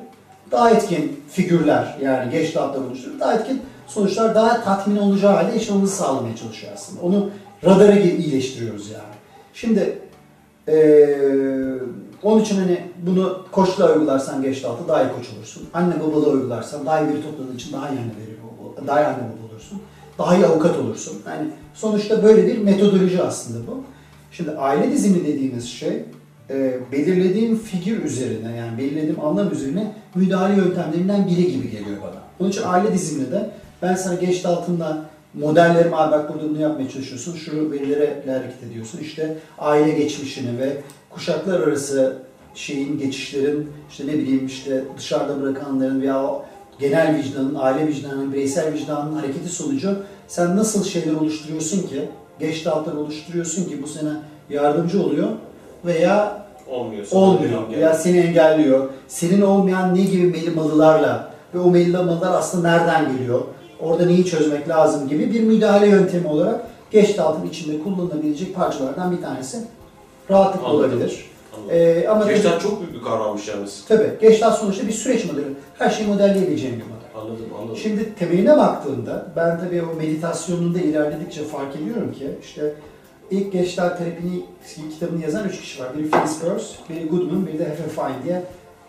[0.50, 6.36] daha etkin figürler yani geçtaltlar oluşturup daha etkin sonuçlar daha tatmin olacağı halde yaşamamızı sağlamaya
[6.36, 7.02] çalışıyor aslında.
[7.02, 7.30] Onu
[7.64, 9.14] radara iyileştiriyoruz yani.
[9.54, 9.98] Şimdi
[10.68, 11.18] eee
[12.22, 15.68] onun için hani bunu koçla uygularsan geçtaltı daha iyi koç olursun.
[15.74, 19.16] Anne babalığa uygularsan daha iyi veri topladığın için daha iyi anne veri, daha iyi anne
[19.18, 19.82] baba olursun.
[20.18, 21.22] Daha iyi avukat olursun.
[21.26, 23.82] Yani sonuçta böyle bir metodoloji aslında bu.
[24.32, 26.04] Şimdi aile dizimi dediğimiz şey
[26.50, 32.22] e, belirlediğim figür üzerine yani belirlediğim anlam üzerine müdahale yöntemlerinden biri gibi geliyor bana.
[32.40, 33.50] Onun için aile diziminde de
[33.82, 35.04] ben sana geçti altında
[35.34, 37.36] modellerim abi bak burada bunu yapmaya çalışıyorsun.
[37.36, 38.98] Şu verilere hareket ediyorsun.
[38.98, 40.76] İşte aile geçmişini ve
[41.10, 42.16] kuşaklar arası
[42.54, 46.44] şeyin geçişlerin işte ne bileyim işte dışarıda bırakanların veya o
[46.78, 49.96] genel vicdanın, aile vicdanının, bireysel vicdanın hareketi sonucu
[50.28, 52.08] sen nasıl şeyler oluşturuyorsun ki,
[52.40, 54.20] geç daltlar oluşturuyorsun ki bu sana
[54.50, 55.28] yardımcı oluyor
[55.84, 57.06] veya Olmuyor.
[57.12, 58.88] olmuyor veya seni engelliyor.
[59.08, 63.40] Senin olmayan ne gibi melimalılarla ve o melimalılar aslında nereden geliyor?
[63.80, 66.60] Orada neyi çözmek lazım gibi bir müdahale yöntemi olarak
[66.90, 69.58] geç daltın içinde kullanılabilecek parçalardan bir tanesi
[70.30, 70.90] rahatlıkla Anladım.
[70.90, 71.24] olabilir.
[71.56, 71.76] Anladım.
[71.76, 73.84] Ee, ama Geçten çok büyük bir kavrammış yalnız.
[73.88, 75.44] tabii Geçtat sonuçta bir süreç modeli.
[75.78, 76.99] Her şeyi modelleyebileceğim bir model.
[77.70, 77.82] Anladım.
[77.82, 82.74] Şimdi temeline baktığında ben tabii o meditasyonunda ilerledikçe fark ediyorum ki işte
[83.30, 84.44] ilk Geçtat terapini
[84.90, 85.88] kitabını yazan üç kişi var.
[85.98, 88.42] Biri Fritz Perls, biri Goodman, biri de Hefe Fine diye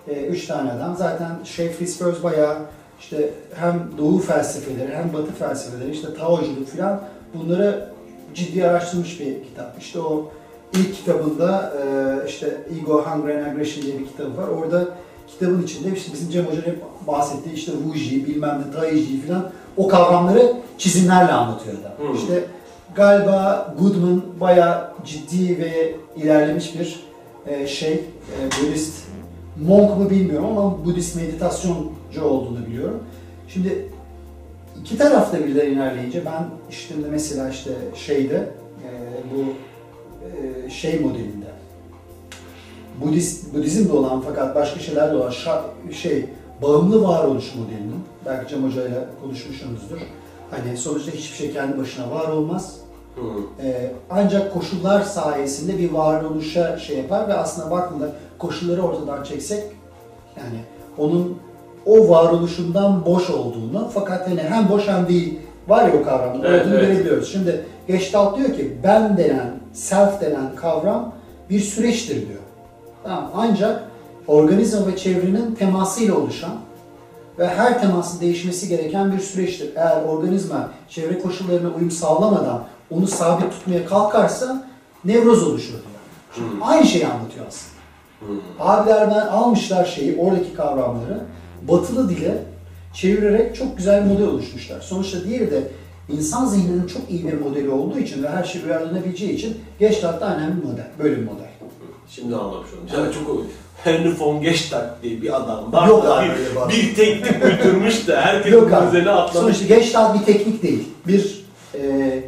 [0.08, 0.96] e, üç tane adam.
[0.96, 2.58] Zaten şey Fritz Perls bayağı
[3.00, 7.02] işte hem Doğu felsefeleri hem Batı felsefeleri işte Taoculuk falan
[7.34, 7.90] bunları
[8.34, 9.76] ciddi araştırmış bir kitap.
[9.80, 10.32] İşte o
[10.74, 14.48] ilk kitabında e, işte Ego, Hunger and Aggression diye bir kitabı var.
[14.48, 14.88] Orada
[15.32, 19.88] kitabın içinde işte bizim Cem Hoca'nın hep bahsettiği işte Wuji, bilmem ne, Taiji falan o
[19.88, 21.94] kavramları çizimlerle anlatıyor da.
[21.98, 22.16] Hmm.
[22.16, 22.44] İşte
[22.96, 27.00] galiba Goodman bayağı ciddi ve ilerlemiş bir
[27.48, 28.94] e, şey, e, Budist
[29.68, 33.04] monk mu bilmiyorum ama Budist meditasyoncu olduğunu biliyorum.
[33.48, 33.90] Şimdi
[34.82, 38.36] iki tarafta birden ilerleyince ben işte mesela işte şeyde
[38.84, 38.90] e,
[39.34, 39.44] bu
[40.26, 41.41] e, şey modelinde
[43.02, 46.26] Budist, Budizm'de olan fakat başka şeyler de olan şa- şey
[46.62, 49.98] bağımlı varoluş modelinin belki Cem Hoca ile konuşmuşsunuzdur.
[50.52, 52.76] Hani sonuçta hiçbir şey kendi başına var olmaz.
[53.16, 53.22] Hı.
[53.64, 59.64] Ee, ancak koşullar sayesinde bir varoluşa şey yapar ve aslında baktığında koşulları ortadan çeksek
[60.38, 60.60] yani
[60.98, 61.38] onun
[61.86, 66.62] o varoluşundan boş olduğunu fakat hani hem boş hem değil var ya o kavramda Evet,
[66.66, 66.88] olduğunu evet.
[66.88, 67.32] görebiliyoruz.
[67.32, 71.14] Şimdi Gestalt diyor ki ben denen, self denen kavram
[71.50, 72.40] bir süreçtir diyor.
[73.04, 73.32] Tamam.
[73.36, 73.84] Ancak
[74.28, 76.56] organizma ve çevrenin temasıyla oluşan
[77.40, 79.70] ve her temasın değişmesi gereken bir süreçtir.
[79.76, 84.68] Eğer organizma çevre koşullarına uyum sağlamadan onu sabit tutmaya kalkarsa
[85.06, 85.84] nevroz oluşur diyor.
[86.36, 86.64] Şimdi Hmm.
[86.64, 87.82] aynı şeyi anlatıyor aslında.
[88.20, 88.40] Hı.
[88.60, 91.20] Abilerden almışlar şeyi, oradaki kavramları
[91.68, 92.44] batılı dile
[92.94, 94.82] çevirerek çok güzel bir model oluşmuşlar.
[94.82, 95.68] Sonuçta diğeri de
[96.10, 100.36] insan zihninin çok iyi bir modeli olduğu için ve her şey uyarlanabileceği için Gestalt da
[100.36, 101.51] önemli bir model, böyle bir model.
[102.16, 102.98] Şimdi anlamış oldum.
[102.98, 103.46] Yani çok komik.
[103.84, 106.30] Henry von Gestalt diye bir adam var Yok da abi
[106.70, 109.58] bir, bir teknik uydurmuş da herkes Yok üzerine atlamış.
[109.58, 110.88] Sonuçta Gestalt bir teknik değil.
[111.08, 111.46] Bir
[111.76, 112.24] e,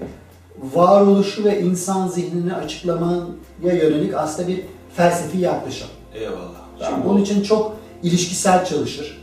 [0.74, 3.24] varoluşu ve insan zihnini açıklamaya
[3.64, 4.62] yönelik aslında bir
[4.96, 5.88] felsefi yaklaşım.
[6.14, 6.38] Eyvallah.
[6.78, 9.22] Şimdi Şimdi bunun için çok ilişkisel çalışır.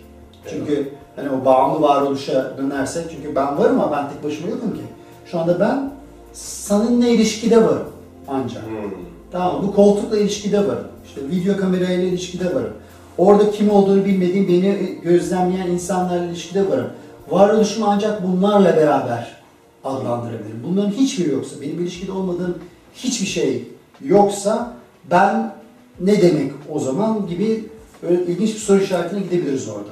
[0.51, 4.83] Çünkü hani o bağımlı varoluşa dönersek çünkü ben varım ama ben tek başıma yokum ki.
[5.27, 5.93] Şu anda ben
[6.33, 7.89] seninle ilişkide varım
[8.29, 8.63] ancak.
[8.63, 9.10] Hmm.
[9.33, 9.69] Tamam mı?
[9.69, 10.89] Bu koltukla ilişkide varım.
[11.07, 12.73] İşte video kamerayla ilişkide varım.
[13.19, 16.91] Orada kim olduğunu bilmediğim beni gözlemleyen insanlarla ilişkide varım.
[17.31, 19.37] Varoluşumu ancak bunlarla beraber
[19.85, 20.63] adlandırabilirim.
[20.65, 22.59] Bunların hiçbiri yoksa, benim ilişkide olmadığım
[22.95, 23.69] hiçbir şey
[24.05, 24.75] yoksa
[25.11, 25.55] ben
[26.01, 27.65] ne demek o zaman gibi
[28.03, 29.91] böyle ilginç bir soru işaretine gidebiliriz orada.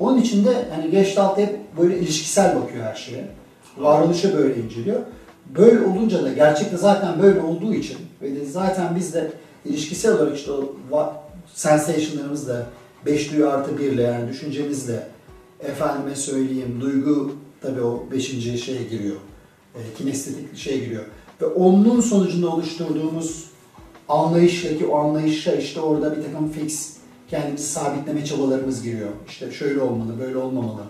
[0.00, 3.28] Onun için de hani Gestalt hep böyle ilişkisel bakıyor her şeye.
[3.78, 5.00] Varoluşa böyle inceliyor.
[5.58, 9.32] Böyle olunca da gerçekte zaten böyle olduğu için ve de zaten biz de
[9.64, 10.52] ilişkisel olarak işte
[10.92, 11.12] o
[11.54, 12.66] sensationlarımızla
[13.06, 15.08] 5 duyu artı 1 ile yani düşüncemizle
[15.60, 18.26] efendime söyleyeyim duygu tabii o 5.
[18.64, 19.16] şeye giriyor.
[19.74, 21.04] E, kinestetik şeye giriyor.
[21.40, 23.44] Ve onun sonucunda oluşturduğumuz
[24.08, 26.96] anlayıştaki o anlayışa işte orada bir takım fix
[27.30, 29.10] kendimizi sabitleme çabalarımız giriyor.
[29.28, 30.82] İşte şöyle olmalı, böyle olmamalı.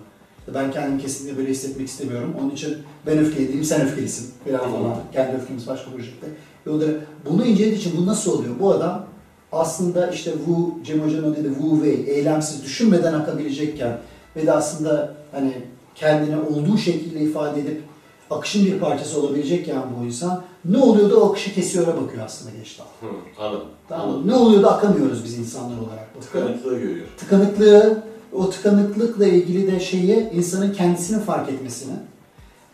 [0.55, 2.35] Ben kendimi kesinlikle böyle hissetmek istemiyorum.
[2.41, 2.77] Onun için
[3.07, 4.97] ben öfkeli değilim, sen öfkelisin falan falan.
[5.13, 6.27] Kendi öfkemiz başka bir şekilde.
[6.67, 7.01] Yolları.
[7.31, 8.55] Bunu incelediği için bu nasıl oluyor?
[8.61, 9.07] Bu adam
[9.53, 13.99] aslında işte Wu, Cem Hoca'nın o dedi Wu Wei, eylemsiz düşünmeden akabilecekken
[14.37, 15.53] ve de aslında hani
[15.95, 17.83] kendini olduğu şekilde ifade edip
[18.31, 22.85] akışın bir parçası olabilecekken bu insan ne oluyordu o akışı kesiyor'a bakıyor aslında Geçtal.
[23.01, 23.09] Hmm.
[23.39, 23.67] Anladım.
[23.89, 24.29] Tamam?
[24.29, 26.17] Ne oluyordu akamıyoruz biz insanlar olarak.
[26.17, 26.45] Bakıyor.
[26.45, 27.07] Tıkanıklığı görüyor.
[27.17, 28.03] Tıkanıklığı,
[28.35, 31.93] o tıkanıklıkla ilgili de şeyi insanın kendisini fark etmesini.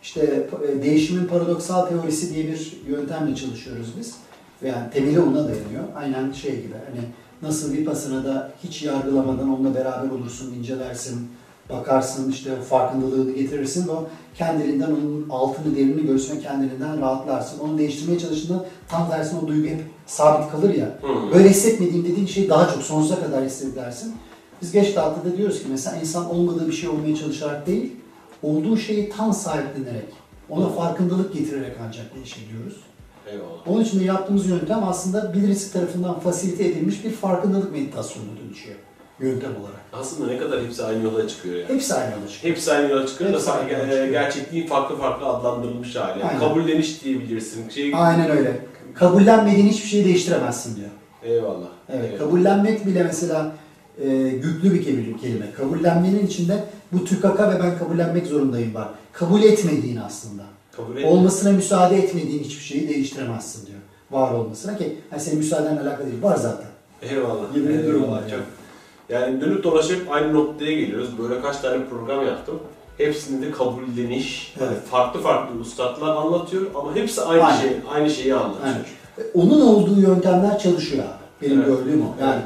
[0.03, 4.15] İşte e, değişimin paradoksal teorisi diye bir yöntemle çalışıyoruz biz.
[4.65, 5.83] Yani temeli ona dayanıyor.
[5.95, 7.05] Aynen şey gibi hani
[7.41, 11.27] nasıl Vipassana'da hiç yargılamadan onunla beraber olursun, incelersin,
[11.69, 14.07] bakarsın, işte o farkındalığını getirirsin ve o
[14.37, 17.59] kendiliğinden onun altını, derinini göğsüne kendiliğinden rahatlarsın.
[17.59, 20.85] Onu değiştirmeye çalıştığında tam tersine o duygu hep sabit kalır ya.
[20.85, 21.33] Hı.
[21.33, 24.13] Böyle hissetmediğim dediğin şeyi daha çok sonsuza kadar hissedersin.
[24.61, 27.91] Biz geç da diyoruz ki mesela insan olmadığı bir şey olmaya çalışarak değil,
[28.43, 30.09] olduğu şeyi tam sahiplenerek,
[30.49, 32.75] ona farkındalık getirerek ancak değişebiliyoruz.
[33.27, 33.67] Eyvallah.
[33.67, 38.75] Onun için de yaptığımız yöntem aslında birisi tarafından fasilite edilmiş bir farkındalık meditasyonuna dönüşüyor
[39.19, 39.81] yöntem olarak.
[39.93, 41.69] Aslında ne kadar hepsi aynı yola çıkıyor yani.
[41.69, 42.55] Hepsi aynı yola çıkıyor.
[42.55, 44.07] Hepsi aynı yola çıkıyor da Hepsi aynı fark- yola e, çıkıyor.
[44.09, 46.19] gerçekliğin farklı farklı adlandırılmış hali.
[46.19, 46.39] Yani Aynen.
[46.39, 47.69] kabulleniş diyebilirsin.
[47.69, 48.59] Şey, Aynen öyle.
[48.93, 50.89] Kabullenmediğin hiçbir şeyi değiştiremezsin diyor.
[51.23, 51.67] Eyvallah.
[51.89, 52.19] Evet, Eyvallah.
[52.19, 53.51] kabullenmek bile mesela
[54.03, 55.17] e, yüklü bir kelime.
[55.17, 55.51] kelime.
[55.57, 58.87] Kabullenmenin içinde bu tükaka ve ben kabullenmek zorundayım var.
[59.13, 60.43] Kabul etmediğin aslında.
[60.77, 61.05] Kabul et.
[61.05, 63.77] Olmasına müsaade etmediğin hiçbir şeyi değiştiremezsin diyor.
[64.11, 66.23] Var olmasına ki hani senin müsaadenle alakalı değil.
[66.23, 66.67] Var zaten.
[67.01, 67.55] Eyvallah.
[67.55, 68.17] Yemin ediyorum Eyvallah.
[68.21, 68.39] var Çok.
[69.09, 69.19] ya.
[69.19, 71.09] Yani dönüp dolaşıp aynı noktaya geliyoruz.
[71.17, 72.59] Böyle kaç tane program yaptım.
[72.97, 74.53] Hepsinde de kabulleniş.
[74.59, 74.77] Evet.
[74.91, 77.61] Farklı farklı ustalar anlatıyor ama hepsi aynı Aynen.
[77.61, 78.65] şey, aynı şeyi anlatıyor.
[78.65, 78.79] Aynen.
[79.17, 81.45] E, Onun olduğu yöntemler çalışıyor abi.
[81.47, 81.67] Benim Evet.
[81.67, 82.15] gördüğüm o.
[82.21, 82.41] Yani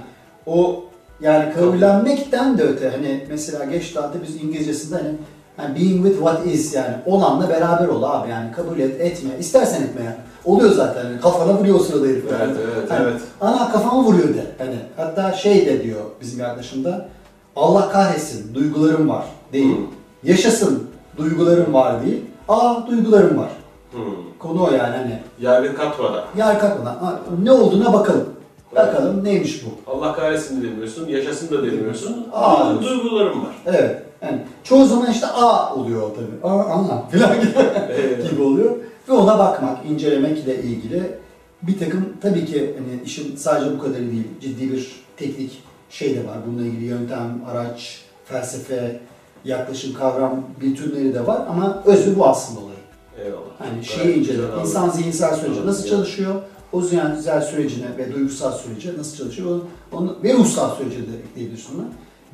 [0.46, 0.85] o
[1.22, 5.12] yani kabullenmekten de öte hani mesela geç dağıtı biz İngilizcesinde hani
[5.60, 9.82] yani being with what is yani olanla beraber ol abi yani kabul et etme istersen
[9.84, 10.16] etme yani.
[10.46, 12.26] Oluyor zaten yani kafana vuruyor o sırada herif.
[12.32, 12.44] yani.
[12.44, 13.22] Evet, evet, Hani, evet.
[13.42, 14.46] Ana kafama vuruyor de.
[14.58, 17.10] Hani hatta şey de diyor bizim arkadaşım da
[17.56, 19.78] Allah kahretsin duygularım var değil.
[19.78, 19.82] Hı.
[20.24, 20.84] Yaşasın
[21.18, 22.22] duygularım var değil.
[22.50, 23.50] Aa duygularım var.
[23.92, 24.02] Hmm.
[24.40, 26.24] Konu o yani hani Yargı katmadan.
[26.38, 28.30] Yer kalkmadan ha, ne olduğuna bakalım.
[28.76, 29.92] Bakalım neymiş bu.
[29.92, 32.28] Allah kahretsin de demiyorsun, yaşasın da demiyorsun.
[32.34, 33.56] Aa, Ama duygularım var.
[33.66, 34.02] Evet.
[34.22, 36.48] Yani çoğu zaman işte A oluyor tabii.
[36.54, 37.52] Aa anla falan gibi,
[37.90, 38.32] Evet.
[38.32, 38.76] gibi oluyor.
[39.10, 41.04] Ve ona bakmak, incelemekle ilgili
[41.62, 44.28] bir takım tabii ki hani işin sadece bu kadarı değil.
[44.42, 46.38] Ciddi bir teknik şey de var.
[46.48, 49.00] Bununla ilgili yöntem, araç, felsefe,
[49.46, 52.76] yaklaşım, kavram bütünleri de var ama özü bu aslında olayı.
[53.26, 53.40] Eyvallah.
[53.60, 54.62] Hani Gayet şeyi güzel incelemek, anladım.
[54.70, 55.90] insan zihinsel süreci nasıl Evet.
[55.92, 56.36] çalışıyor,
[56.72, 61.76] o zihinsel sürecine ve duygusal sürece nasıl çalışıyor, onu, onu, ve ruhsal süreci de ekleyebilirsin
[61.76, 61.86] ona.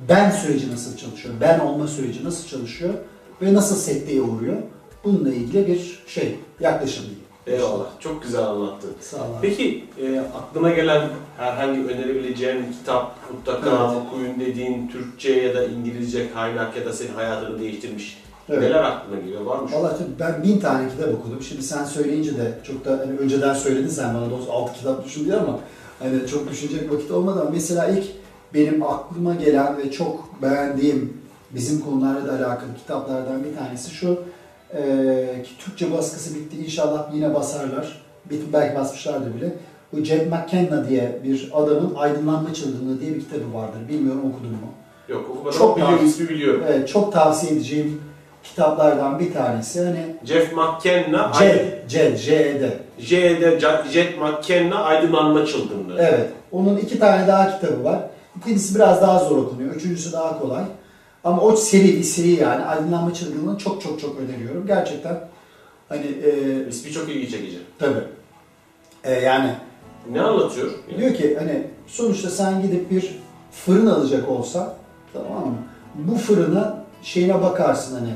[0.09, 2.93] Ben süreci nasıl çalışıyor, ben olma süreci nasıl çalışıyor
[3.41, 4.57] ve nasıl sekteye uğruyor.
[5.03, 7.21] Bununla ilgili bir şey, yaklaşım diyeyim.
[7.47, 7.86] Eyvallah.
[7.99, 8.91] Çok güzel anlattın.
[9.01, 9.47] Sağ ol abi.
[9.47, 14.01] Peki e, aklına gelen herhangi önerebileceğin kitap mutlaka Evet.
[14.05, 18.61] okuyun dediğin Türkçe ya da İngilizce kaynak ya da senin hayatını değiştirmiş Evet.
[18.61, 19.69] neler aklına geliyor var mı?
[19.73, 21.41] Valla ben bin tane kitap okudum.
[21.41, 25.25] Şimdi sen söyleyince de çok da hani önceden söyledin sen bana dost altı kitap düşün
[25.25, 25.59] diye ama
[25.99, 28.05] hani çok düşünecek vakit olmadı ama mesela ilk
[28.53, 31.17] benim aklıma gelen ve çok beğendiğim
[31.51, 34.19] bizim konularla da alakalı kitaplardan bir tanesi şu
[34.73, 38.01] eee, ki Türkçe baskısı bitti inşallah yine basarlar.
[38.29, 39.55] Bitti belki basmışlardır bile.
[39.93, 43.79] Bu Jack McKenna diye bir adamın Aydınlanma Çılgınlığı diye bir kitabı vardır.
[43.89, 44.67] Bilmiyorum okudun mu?
[45.09, 46.63] Yok okumadım Çok biliyorum ismi biliyorum.
[46.67, 48.01] Evet, çok tavsiye edeceğim
[48.43, 49.79] kitaplardan bir tanesi.
[49.85, 52.77] Hani Jeff McKenna, C, C, J'de.
[52.99, 53.59] J'de
[53.91, 55.97] Jeff McKenna Aydınlanma Çılgınlığı.
[55.99, 56.29] Evet.
[56.51, 57.99] Onun iki tane daha kitabı var.
[58.37, 59.75] İkincisi biraz daha zor okunuyor.
[59.75, 60.63] Üçüncüsü daha kolay.
[61.23, 62.65] Ama o seri bir seri yani.
[62.65, 64.67] Aydınlanma Çılgınlığı'nı çok çok çok öneriyorum.
[64.67, 65.19] Gerçekten
[65.89, 66.29] hani e,
[66.69, 67.59] İsmi çok ilgi çekici.
[67.79, 68.03] tabii.
[69.03, 69.51] E, yani
[70.11, 70.71] Ne anlatıyor?
[70.97, 73.15] diyor ki hani sonuçta sen gidip bir
[73.51, 74.73] fırın alacak olsan
[75.13, 75.55] tamam mı?
[75.95, 78.09] Bu fırına şeyine bakarsın hani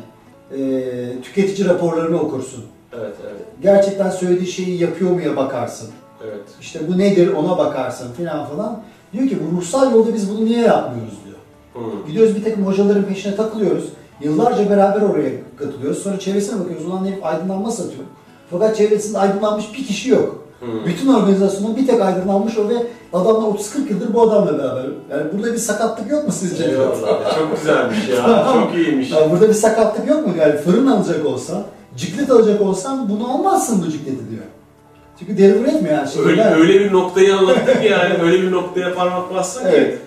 [0.52, 2.64] e, tüketici raporlarını okursun.
[2.94, 5.90] Evet, evet, Gerçekten söylediği şeyi yapıyor muya bakarsın.
[6.24, 6.44] evet.
[6.62, 8.82] İşte bu nedir ona bakarsın filan falan.
[9.14, 11.38] Diyor ki bu ruhsal yolda biz bunu niye yapmıyoruz diyor.
[11.74, 12.08] Hmm.
[12.08, 13.86] Gidiyoruz bir takım hocaların peşine takılıyoruz.
[14.22, 16.04] Yıllarca beraber oraya katılıyoruz.
[16.04, 16.86] Sonra çevresine bakıyoruz.
[16.86, 18.04] Ulan herif aydınlanma satıyor.
[18.52, 20.45] Fakat çevresinde aydınlanmış bir kişi yok.
[20.66, 20.86] Hmm.
[20.86, 22.74] Bütün organizasyonun bir tek aydınlanmış o ve
[23.14, 24.84] adamlar 30-40 yıldır bu adamla beraber.
[25.12, 26.66] Yani burada bir sakatlık yok mu sizce?
[26.66, 27.36] Eyvallah.
[27.38, 28.46] Çok güzelmiş ya.
[28.54, 29.12] Çok iyiymiş.
[29.12, 30.34] Yani burada bir sakatlık yok mu?
[30.40, 31.64] Yani fırın alacak olsan,
[31.98, 34.44] ciklet alacak olsan bunu almazsın bu cikleti diyor.
[35.20, 36.10] Çünkü deliver etmiyor yani.
[36.26, 39.68] Öyle, ben- öyle bir noktayı anlattın ki yani öyle bir noktaya parmak bassın ki.
[39.70, 40.00] Evet.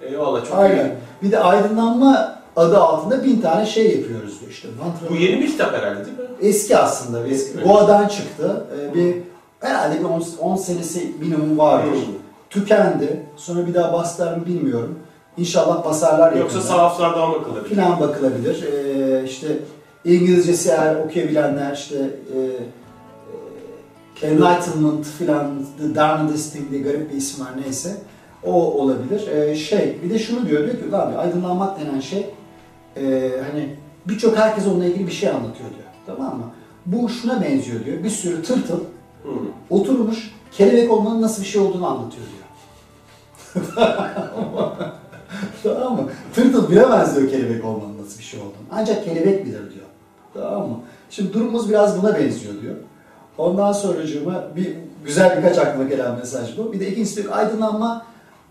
[0.00, 0.84] Eyvallah çok Aynen.
[0.84, 0.92] iyi.
[1.22, 4.68] Bir de aydınlanma adı altında bin tane şey yapıyoruz diyor işte.
[4.84, 5.10] Mantra.
[5.10, 6.24] Bu yeni bir kitap herhalde değil mi?
[6.40, 7.26] Eski aslında.
[7.26, 7.64] Eski mi?
[7.68, 8.64] Boğa'dan çıktı.
[8.80, 9.16] Ee, bir
[9.62, 11.92] herhalde bir 10, 10 senesi minimum vardır.
[11.92, 12.14] Hmm.
[12.50, 13.22] Tükendi.
[13.36, 14.98] Sonra bir daha bastılar mı bilmiyorum.
[15.36, 16.60] İnşallah basarlar Yoksa yakında.
[16.60, 17.74] sahaflardan bakılabilir.
[17.74, 18.62] Plan bakılabilir.
[18.62, 19.58] Ee, işte
[20.04, 21.96] İngilizcesi eğer okuyabilenler işte
[22.34, 22.38] e,
[24.26, 27.96] e, Enlightenment filan, The Darndest Thing diye garip bir isim var neyse.
[28.44, 29.28] O olabilir.
[29.28, 32.26] Ee, şey, bir de şunu diyor, diyor ki abi aydınlanmak denen şey
[32.96, 35.88] e, hani birçok herkes onunla ilgili bir şey anlatıyor diyor.
[36.06, 36.44] Tamam mı?
[36.86, 38.04] Bu şuna benziyor diyor.
[38.04, 38.80] Bir sürü tırtıl
[39.22, 39.32] Hmm.
[39.70, 42.42] oturmuş kelebek olmanın nasıl bir şey olduğunu anlatıyor diyor.
[45.62, 46.08] tamam mı?
[46.34, 48.52] Tırtıl bilemez diyor kelebek olmanın nasıl bir şey olduğunu.
[48.70, 49.86] Ancak kelebek bilir diyor.
[50.34, 50.76] Tamam mı?
[51.10, 52.74] Şimdi durumumuz biraz buna benziyor diyor.
[53.38, 56.72] Ondan sonracığıma bir güzel birkaç aklıma gelen mesaj bu.
[56.72, 58.06] Bir de ikincisi diyor aydınlanma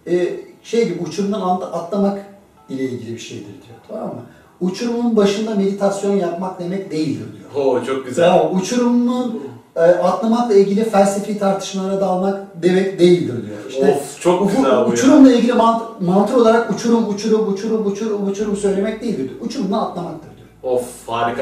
[0.07, 2.26] e, şey gibi uçurumdan at- atlamak
[2.69, 3.78] ile ilgili bir şeydir diyor.
[3.88, 4.22] Tamam mı?
[4.61, 7.65] Uçurumun başında meditasyon yapmak demek değildir diyor.
[7.65, 8.30] Oo çok güzel.
[8.30, 9.41] Tamam, uçurumun
[9.76, 13.57] e, atlamakla ilgili felsefi tartışmalara dalmak demek değildir diyor.
[13.69, 14.86] İşte of çok bu- güzel bu ya.
[14.86, 19.41] uçurumla ilgili mant- mantık olarak uçurum, uçurum, uçurum, uçurum, uçurum söylemek değildir diyor.
[19.41, 20.74] Uçurumdan atlamaktır diyor.
[20.74, 21.41] Of harika.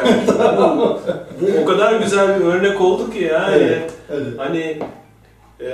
[1.63, 3.49] o kadar güzel bir örnek oldu ki ya.
[3.55, 4.27] Evet, evet.
[4.38, 4.80] Hani
[5.59, 5.69] e,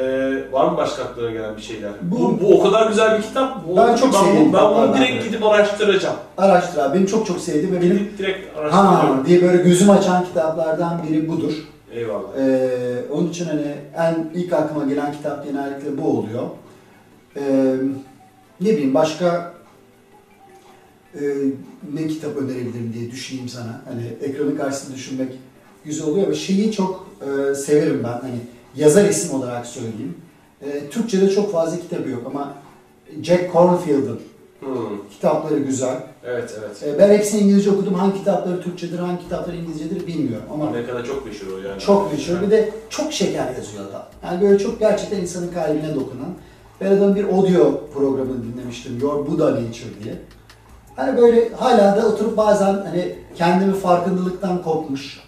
[0.51, 1.91] var mı başka aklına gelen bir şeyler?
[2.01, 3.67] Bu, Bu- bu, o kadar güzel bir kitap.
[3.67, 6.15] Bu, Ben çok ben, sevdim ben bunu direkt gidip araştıracağım.
[6.37, 6.93] Araştır abi.
[6.95, 9.25] Benim çok çok sevdiğim ve benim direkt ha araştırıyorum.
[9.25, 11.53] diye böyle gözüm açan kitaplardan biri budur.
[11.95, 12.37] Eyvallah.
[12.37, 16.49] Ee, onun için hani en ilk aklıma gelen kitap genellikle bu oluyor.
[17.37, 17.75] Ee,
[18.61, 19.53] ne bileyim başka
[21.15, 21.21] e,
[21.93, 23.81] ne kitap önerebilirim diye düşüneyim sana.
[23.87, 25.31] Hani ekranın karşısında düşünmek
[25.85, 28.19] güzel oluyor ve şeyi çok e, severim ben.
[28.21, 28.39] Hani
[28.75, 30.15] yazar isim olarak söyleyeyim.
[30.61, 32.53] E, Türkçe'de çok fazla kitabı yok ama
[33.21, 34.19] Jack Cornfield'ın
[34.59, 35.09] Hmm.
[35.11, 35.97] kitapları güzel.
[36.23, 36.83] Evet evet.
[36.83, 37.93] E, ben hepsini İngilizce okudum.
[37.93, 41.79] Hangi kitapları Türkçedir, hangi kitapları İngilizcedir bilmiyorum ama kadar çok meşhur o yani.
[41.79, 42.41] çok meşhur.
[42.41, 44.05] Bir de çok şeker yazıyor adam.
[44.23, 46.33] Yani böyle çok gerçekten insanın kalbine dokunan.
[46.81, 48.99] Ben adamın bir audio programını dinlemiştim.
[49.01, 50.15] Your Buddha Nature diye.
[50.95, 55.19] Hani böyle hala da oturup bazen hani kendimi farkındalıktan kopmuş,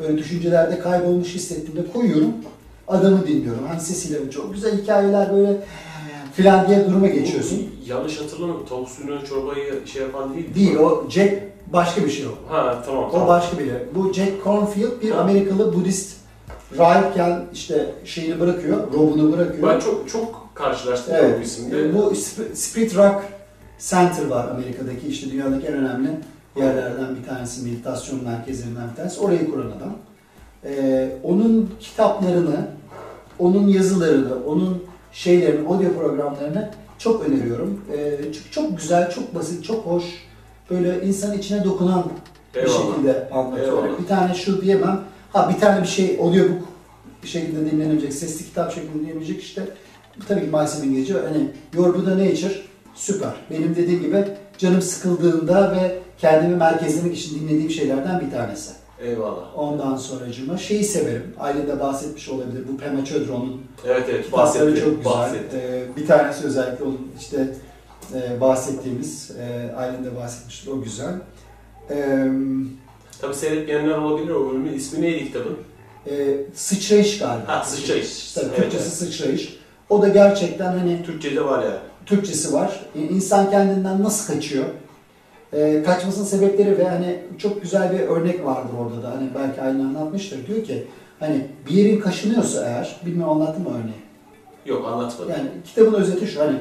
[0.00, 2.32] böyle düşüncelerde kaybolmuş hissettiğimde koyuyorum.
[2.88, 3.66] Adamı dinliyorum.
[3.68, 5.60] Hani sesiyle çok güzel hikayeler böyle
[6.38, 7.66] filan diye duruma geçiyorsun.
[7.86, 8.66] Yanlış hatırlamıyorum.
[8.68, 10.54] Tavuk suyunu çorbayı şey yapan değil.
[10.54, 12.52] Değil o Jack başka bir şey o.
[12.54, 13.28] Ha tamam O tamam.
[13.28, 13.72] başka biri.
[13.94, 15.20] Bu Jack Cornfield bir Ha.
[15.20, 16.16] Amerikalı Budist
[16.78, 19.68] rahipken işte şeyini bırakıyor, robunu bırakıyor.
[19.68, 21.38] Ben çok çok karşılaştım evet.
[21.38, 21.94] bu isimde.
[21.94, 23.22] Bu Sp- Spirit Rock
[23.78, 26.08] Center var Amerika'daki işte dünyadaki en önemli
[26.56, 29.20] yerlerden bir tanesi, meditasyon merkezlerinden bir tanesi.
[29.20, 29.96] Orayı kuran adam.
[30.64, 32.66] Ee, onun kitaplarını,
[33.38, 34.82] onun yazılarını, onun
[35.12, 37.84] şeylerini, audio programlarını çok öneriyorum.
[37.96, 40.04] Ee, çünkü çok güzel, çok basit, çok hoş,
[40.70, 42.04] böyle insanın içine dokunan
[42.54, 42.86] bir Eyvallah.
[42.92, 43.84] şekilde anlatıyor.
[43.84, 43.98] Eyvallah.
[44.02, 45.00] Bir tane şu diyemem.
[45.32, 46.68] Ha bir tane bir şey audiobook
[47.22, 49.62] bir şekilde dinlenebilecek, sesli kitap şeklinde dinlenebilecek işte
[50.28, 51.14] tabii ki maalesef İngilizce.
[51.14, 52.54] Hani Your Buddha Nature
[52.94, 53.32] süper.
[53.50, 54.24] Benim dediğim gibi
[54.58, 58.70] canım sıkıldığında ve kendimi merkezlemek için dinlediğim şeylerden bir tanesi.
[59.00, 59.58] Eyvallah.
[59.58, 61.34] Ondan sonracığıma şeyi severim.
[61.40, 62.62] Ailede bahsetmiş olabilir.
[62.72, 64.80] Bu Pema Chodron'un Evet evet kitapları bahsetti.
[64.84, 65.04] çok güzel.
[65.12, 65.56] bahsetti.
[65.56, 67.48] Ee, bir tanesi özellikle onun işte
[68.14, 70.70] e, bahsettiğimiz, e, Aylin'de bahsetmiştir.
[70.70, 71.14] O güzel.
[71.90, 72.28] Ee,
[73.20, 74.72] Tabii seyretmeyenler olabilir o bölümün.
[74.72, 75.56] ismi neydi kitabın?
[76.10, 77.48] e, sıçrayış galiba.
[77.48, 78.32] Ha, Sıçrayış.
[78.32, 78.92] Tabii, Evet, Türkçesi evet.
[79.12, 79.58] sıçrayış.
[79.88, 81.76] O da gerçekten hani Türkçe'de var yani.
[82.06, 82.80] Türkçesi var.
[82.94, 84.64] E, İnsan kendinden nasıl kaçıyor?
[85.52, 89.10] E, kaçmasının sebepleri ve hani çok güzel bir örnek vardır orada da.
[89.10, 90.46] Hani belki Aylin anlatmıştır.
[90.46, 90.84] Diyor ki
[91.20, 94.02] hani bir yerin kaşınıyorsa eğer, bilmiyorum anlattım mı örneği?
[94.66, 95.32] Yok anlatmadım.
[95.32, 96.56] Yani kitabın özeti şu hani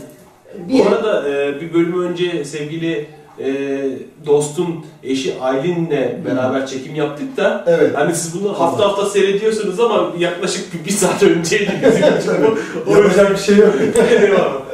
[0.69, 3.07] bir Bu arada e, bir bölüm önce sevgili
[3.39, 3.49] e,
[4.25, 7.91] dostum eşi Aylin'le beraber çekim yaptık da Evet.
[7.97, 12.57] hani siz bunu hafta hafta seyrediyorsunuz ama yaklaşık bir, bir saat önceydi bizim için bu.
[12.91, 13.73] O Yapacak bir şey yok.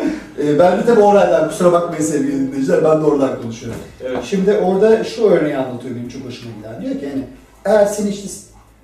[0.44, 3.80] Ee, ben de tabii oradan kusura bakmayın sevgili dinleyiciler ben de oradan konuşuyorum.
[4.04, 4.24] evet.
[4.24, 6.82] Şimdi orada şu örneği anlatıyor benim çok hoşuma giden.
[6.82, 7.24] Diyor ki hani
[7.66, 8.30] eğer seni işte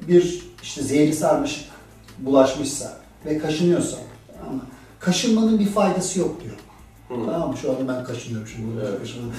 [0.08, 1.70] bir işte zehri sarmış
[2.20, 2.94] bulaşmışsa
[3.26, 3.98] ve kaşınıyorsa
[4.40, 4.62] tamam mı?
[5.00, 6.56] Kaşınmanın bir faydası yok diyor.
[7.08, 7.26] Hı.
[7.32, 7.58] Tamam mı?
[7.58, 8.68] Şu anda ben kaşınıyorum şimdi.
[8.90, 9.00] Evet.
[9.00, 9.34] kaşınıyorum.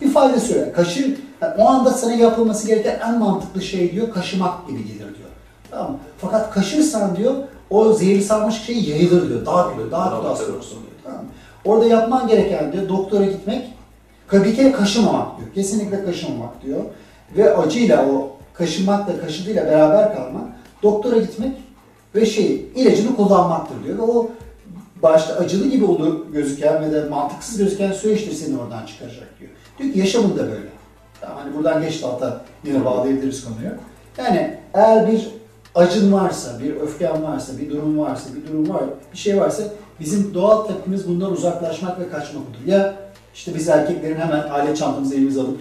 [0.00, 0.60] Bir faydası yok.
[0.60, 4.98] Yani kaşın, yani o anda sana yapılması gereken en mantıklı şey diyor, kaşımak gibi gelir
[4.98, 5.28] diyor.
[5.70, 5.98] Tamam mı?
[6.18, 7.34] Fakat kaşırsan diyor,
[7.70, 9.46] o zehri sarmış şey yayılır diyor.
[9.46, 10.56] Daha kötü, daha kötü Tamam, hasta tabii.
[10.56, 10.92] olursun diyor.
[11.04, 11.30] Tamam mı?
[11.66, 13.72] Orada yapman gereken diyor, doktora gitmek,
[14.32, 15.54] bir kere kaşımamak diyor.
[15.54, 16.80] Kesinlikle kaşımamak diyor.
[17.36, 20.44] Ve acıyla o kaşınmakla kaşıdığıyla beraber kalmak,
[20.82, 21.52] doktora gitmek
[22.14, 23.98] ve şey ilacını kullanmaktır diyor.
[23.98, 24.30] Ve o
[25.02, 29.50] başta acılı gibi olur gözüken ve de mantıksız gözüken süreçtir seni oradan çıkaracak diyor.
[29.78, 30.68] Diyor ki yaşamın da böyle.
[31.20, 33.70] Hani buradan geç alta yine bağlayabiliriz konuyu.
[34.18, 35.28] Yani eğer bir
[35.74, 39.62] acın varsa, bir öfken varsa, bir durum varsa, bir durum var, bir şey varsa
[40.00, 42.66] bizim doğal tepkimiz bundan uzaklaşmak ve kaçmak olur.
[42.72, 42.94] Ya
[43.34, 45.58] işte biz erkeklerin hemen alet çantamızı elimize alıp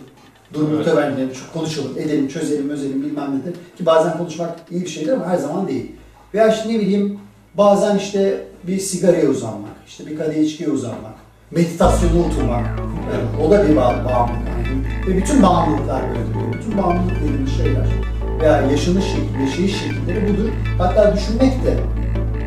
[0.54, 0.86] durumu Evet.
[0.86, 3.54] temelleyelim, konuşalım, edelim, çözelim, özelim bilmem nedir.
[3.78, 5.92] Ki bazen konuşmak iyi bir şeydir ama her zaman değil.
[6.34, 7.20] Veya işte ne bileyim
[7.58, 11.14] bazen işte bir sigaraya uzanmak, işte bir kadeh içkiye uzanmak,
[11.52, 12.66] meditasyona oturmak.
[13.14, 14.48] Yani o da bir bağ- bağımlılık.
[14.48, 14.86] Yani.
[15.08, 16.60] Ve bütün bağımlılıklar böyledir.
[16.60, 17.88] Bütün bağımlılık dediğimiz şeyler
[18.42, 20.50] veya yaşanış şekli, yaşayış şekilleri budur.
[20.78, 21.78] Hatta düşünmek de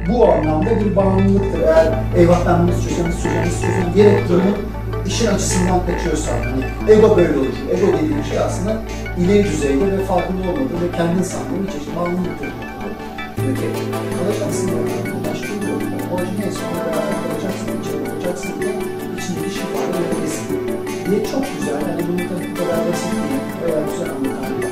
[0.09, 1.61] bu anlamda bir bağımlılıktır.
[1.61, 4.57] Eğer eyvah ben bunu istiyorsam, istiyorsam, diyerek durumun
[5.07, 6.33] işin açısından kaçıyorsan.
[6.33, 7.57] Hani ego böyle olur.
[7.73, 8.83] Ego dediğim şey aslında
[9.19, 12.49] ileri düzeyde ve farkında olmadığı ve kendin sandığın bir çeşit bağımlılıktır.
[13.37, 13.69] Peki,
[14.19, 14.75] kalacaksın ya.
[15.31, 15.81] Başka bir yol.
[16.13, 18.73] O neyse ona beraber kalacaksın, içeri bakacaksın diye
[19.19, 20.47] içindeki şifalı verebilirsin.
[21.07, 21.81] Diye çok güzel.
[21.89, 23.43] Yani bunu tabii bu kadar basit değil.
[23.63, 24.69] Veya güzel anlatan bir.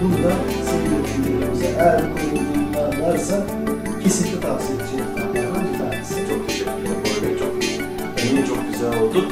[0.00, 0.32] Bunu da
[0.68, 3.36] sevgili dinleyicilerimize eğer bu konuda varsa
[4.04, 5.04] kesinlikle tavsiye edeceğim.
[5.16, 5.62] kitaplardan.
[6.28, 6.92] Çok teşekkürler.
[7.04, 7.52] Bu arada çok
[8.24, 9.26] eminim çok güzel oldu.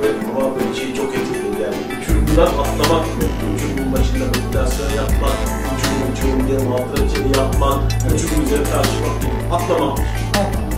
[0.00, 1.76] Ve ama böyle şeyi çok etkiledi yani.
[2.02, 3.24] Uçurumdan atlamak mı?
[3.54, 5.36] Uçurumun başında meditasyon yapmak,
[5.72, 7.78] uçurumun uçurumun diye mantıra içeri yapmak,
[8.14, 9.34] uçurumun üzerine tartışmak değil.
[9.52, 9.98] Atlamak.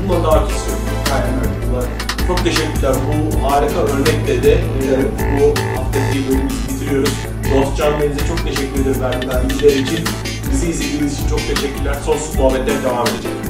[0.08, 0.76] Bundan daha kesiyor.
[1.14, 1.54] Aynen öyle.
[1.70, 1.84] Bunlar-
[2.26, 2.94] Çok teşekkürler.
[3.06, 4.90] Bu harika örnekle de e,
[5.40, 5.46] bu
[5.78, 7.12] haftaki bölümümüzü bitiriyoruz.
[7.54, 10.04] Dostcan Deniz'e çok teşekkür ederim verdiği bilgiler için.
[10.62, 11.94] Bizi izlediğiniz için çok teşekkürler.
[12.04, 13.41] Sonsuz muhabbetler devam edecek.